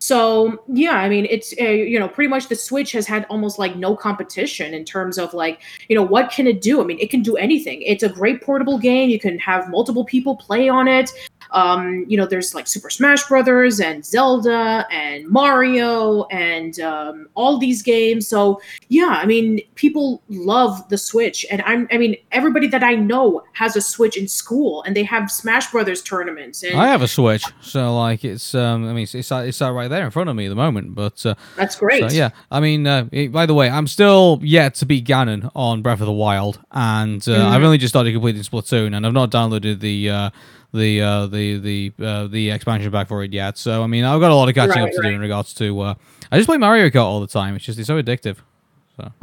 [0.03, 3.57] So yeah, I mean, it's uh, you know pretty much the Switch has had almost
[3.57, 6.81] like no competition in terms of like you know what can it do?
[6.81, 7.81] I mean, it can do anything.
[7.83, 9.09] It's a great portable game.
[9.09, 11.09] You can have multiple people play on it.
[11.53, 17.57] Um, you know, there's like Super Smash Brothers and Zelda and Mario and um, all
[17.57, 18.27] these games.
[18.27, 22.95] So yeah, I mean, people love the Switch, and I'm I mean, everybody that I
[22.95, 27.01] know has a Switch in school, and they have Smash Brothers tournaments, and I have
[27.01, 30.29] a Switch, so like it's um, I mean, it's it's, it's right there in front
[30.29, 30.95] of me at the moment.
[30.95, 32.09] But uh, that's great.
[32.09, 35.51] so, yeah, I mean, uh, eh, by the way, I'm still yet to beat Ganon
[35.55, 37.49] on Breath of the Wild, and uh, Mm.
[37.51, 40.31] I've only just started completing Splatoon, and I've not downloaded the.
[40.73, 44.19] The uh, the the uh, the expansion pack for it yet, so I mean I've
[44.19, 45.79] got a lot of catching Right, up to do in regards to.
[45.79, 45.93] Uh,
[46.31, 47.55] I just play Mario Kart all the time.
[47.55, 48.37] It's just it's so addictive.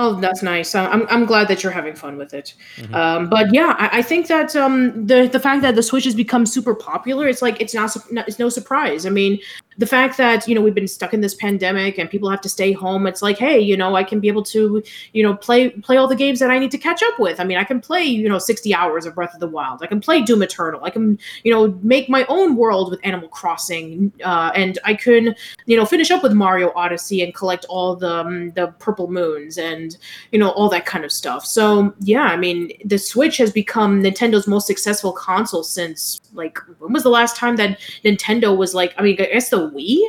[0.01, 0.75] Oh, that's nice.
[0.75, 2.55] I'm I'm glad that you're having fun with it.
[2.77, 2.93] Mm-hmm.
[2.93, 6.15] Um, but yeah, I, I think that um, the the fact that the Switch has
[6.15, 9.07] become super popular, it's like it's not, not it's no surprise.
[9.07, 9.39] I mean,
[9.79, 12.49] the fact that you know we've been stuck in this pandemic and people have to
[12.49, 15.71] stay home, it's like, hey, you know, I can be able to you know play
[15.71, 17.39] play all the games that I need to catch up with.
[17.39, 19.85] I mean, I can play you know 60 hours of Breath of the Wild.
[19.85, 20.83] I can play Doom Eternal.
[20.83, 25.37] I can you know make my own world with Animal Crossing, uh, and I can
[25.67, 29.60] you know finish up with Mario Odyssey and collect all the um, the purple moons
[29.61, 29.97] and
[30.33, 31.47] you know all that kind of stuff.
[31.47, 36.93] So yeah, I mean the Switch has become Nintendo's most successful console since like when
[36.93, 40.01] was the last time that Nintendo was like I mean I guess the Wii.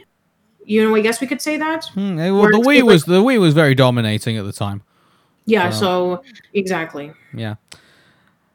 [0.64, 1.86] You know, I guess we could say that.
[1.94, 4.82] Hmm, eh, well, the Wii like- was the Wii was very dominating at the time.
[5.46, 5.72] Yeah, Wow.
[5.72, 6.24] so
[6.54, 7.12] exactly.
[7.34, 7.56] Yeah.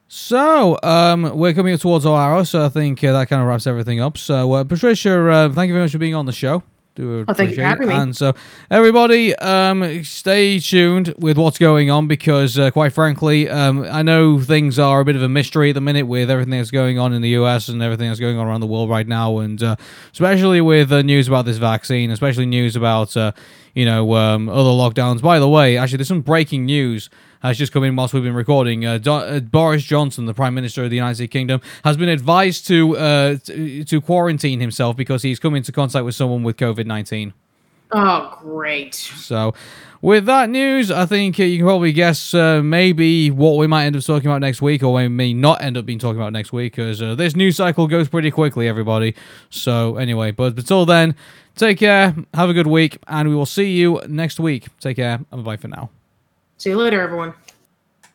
[0.09, 3.49] So, um, we're coming up towards our hour, so I think uh, that kind of
[3.49, 4.16] wraps everything up.
[4.16, 6.62] So, uh, Patricia, uh, thank you very much for being on the show.
[6.97, 7.66] Do Oh, thank you for appreciate it.
[7.68, 7.94] having me.
[7.94, 8.34] And so,
[8.70, 14.40] everybody, um, stay tuned with what's going on because, uh, quite frankly, um, I know
[14.40, 17.12] things are a bit of a mystery at the minute with everything that's going on
[17.12, 19.76] in the US and everything that's going on around the world right now, and uh,
[20.12, 23.32] especially with uh, news about this vaccine, especially news about, uh,
[23.74, 25.20] you know, um, other lockdowns.
[25.20, 27.11] By the way, actually, there's some breaking news
[27.43, 28.84] has just come in whilst we've been recording.
[28.84, 32.66] Uh, Do- uh, Boris Johnson, the Prime Minister of the United Kingdom, has been advised
[32.68, 36.87] to uh, t- to quarantine himself because he's come into contact with someone with COVID
[36.87, 37.32] nineteen.
[37.93, 38.95] Oh, great.
[38.97, 39.55] So,
[40.03, 43.84] with that news, I think uh, you can probably guess uh, maybe what we might
[43.84, 46.32] end up talking about next week, or we may not end up being talking about
[46.32, 49.14] next week, because uh, this news cycle goes pretty quickly, everybody.
[49.51, 51.14] So, anyway, but until then,
[51.55, 54.66] take care, have a good week, and we will see you next week.
[54.80, 55.91] Take care, and bye for now.
[56.59, 57.35] See you later, everyone.